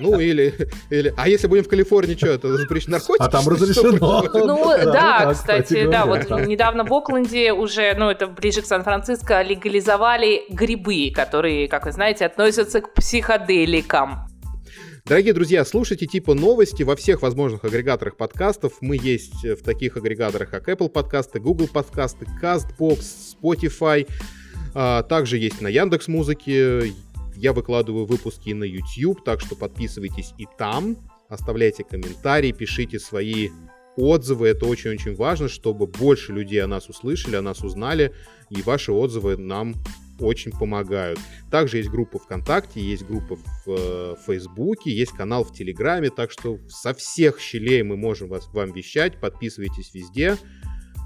Ну, 0.01 0.19
или, 0.19 0.71
или... 0.91 1.15
А 1.17 1.29
если 1.29 1.47
будем 1.47 1.65
в 1.65 1.69
Калифорнии, 1.69 2.15
что, 2.15 2.29
это 2.29 2.57
запрещено 2.57 2.97
наркотики? 2.97 3.23
А 3.23 3.29
там 3.29 3.49
разрешено. 3.49 4.25
Ну 4.45 4.71
Да, 4.85 5.33
кстати, 5.33 5.87
да, 5.87 6.07
вот 6.07 6.29
недавно 6.47 6.85
в 6.85 6.93
Окленде 6.93 7.53
уже, 7.53 7.95
ну 7.97 8.11
это 8.11 8.27
ближе 8.27 8.63
к 8.63 8.67
Сан-Франциско, 8.67 9.43
легализовали 9.43 10.43
грибы, 10.51 11.13
которые, 11.15 11.69
как 11.69 11.87
вы 11.87 11.93
знаете, 11.93 12.27
относятся 12.27 12.81
к 12.81 12.95
психоделикам. 12.95 14.27
Дорогие 15.07 15.35
друзья, 15.35 15.67
слушайте 15.67 16.07
типа 16.07 16.33
новости 16.33 16.83
во 16.83 16.97
всех 16.97 17.21
возможных 17.21 17.63
агрегаторах 17.63 18.17
подкастов. 18.17 18.79
Мы 18.81 18.97
есть 18.97 19.45
в 19.45 19.63
таких 19.63 19.99
агрегаторах, 19.99 20.49
как 20.49 20.67
Apple 20.67 20.89
подкасты, 20.89 21.41
Google 21.41 21.69
подкасты, 21.69 22.27
CastBox, 22.41 23.05
Spotify. 23.39 24.09
А, 24.73 25.03
Также 25.03 25.37
есть 25.37 25.61
на 25.61 25.69
Яндекс 25.69 26.09
Музыке. 26.09 26.95
Я 27.37 27.53
выкладываю 27.53 28.07
выпуски 28.07 28.55
на 28.55 28.65
YouTube, 28.65 29.23
так 29.23 29.43
что 29.43 29.57
подписывайтесь 29.57 30.33
и 30.39 30.47
там. 30.57 30.97
Оставляйте 31.29 31.85
комментарии, 31.85 32.53
пишите 32.53 32.99
свои 32.99 33.51
отзывы. 33.99 34.49
Это 34.49 34.65
очень-очень 34.65 35.17
важно, 35.17 35.49
чтобы 35.49 35.87
больше 35.87 36.33
людей 36.33 36.63
о 36.63 36.67
нас 36.67 36.89
услышали, 36.89 37.37
о 37.37 37.43
нас 37.43 37.63
узнали. 37.63 38.15
И 38.49 38.63
ваши 38.63 38.91
отзывы 38.91 39.37
нам 39.37 39.75
очень 40.21 40.53
помогают. 40.53 41.19
Также 41.51 41.79
есть 41.79 41.91
группа 41.91 42.19
ВКонтакте, 42.19 42.81
есть 42.81 43.05
группа 43.05 43.37
в 43.37 43.69
э, 43.69 44.15
Фейсбуке, 44.27 44.91
есть 44.91 45.13
канал 45.13 45.45
в 45.45 45.53
Телеграме, 45.53 46.11
так 46.11 46.31
что 46.31 46.59
со 46.69 46.95
всех 46.95 47.41
щелей 47.41 47.83
мы 47.83 47.97
можем 47.97 48.29
вас, 48.29 48.49
вам 48.53 48.73
вещать. 48.73 49.21
Подписывайтесь 49.21 49.95
везде, 49.95 50.37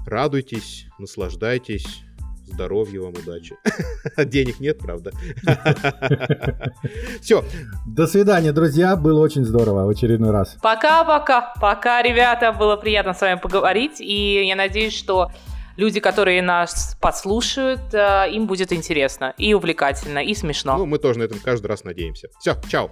радуйтесь, 0.05 0.85
наслаждайтесь. 0.97 2.03
Здоровья 2.51 3.01
вам, 3.01 3.13
удачи. 3.13 3.55
Денег 4.17 4.59
нет, 4.59 4.79
правда. 4.79 5.11
Все, 7.21 7.43
До 7.85 8.07
свидания, 8.07 8.51
друзья. 8.51 8.95
Было 8.95 9.21
очень 9.21 9.45
здорово 9.45 9.85
в 9.85 9.89
очередной 9.89 10.31
раз. 10.31 10.57
Пока-пока, 10.61 11.53
пока, 11.61 12.01
ребята, 12.01 12.51
было 12.51 12.75
приятно 12.75 13.13
с 13.13 13.21
вами 13.21 13.37
поговорить, 13.37 14.01
и 14.01 14.47
я 14.47 14.55
надеюсь, 14.55 14.97
что 14.97 15.31
люди, 15.79 15.99
которые 15.99 16.41
нас 16.41 16.97
послушают, 16.99 17.93
э, 17.93 18.29
им 18.31 18.45
будет 18.47 18.73
интересно 18.73 19.33
и 19.37 19.53
увлекательно, 19.53 20.19
и 20.19 20.35
смешно. 20.35 20.77
ну 20.77 20.85
мы 20.85 20.99
тоже 20.99 21.19
на 21.19 21.23
этом 21.23 21.39
каждый 21.39 21.67
раз 21.67 21.83
надеемся. 21.83 22.27
Все, 22.39 22.55
чао. 22.69 22.91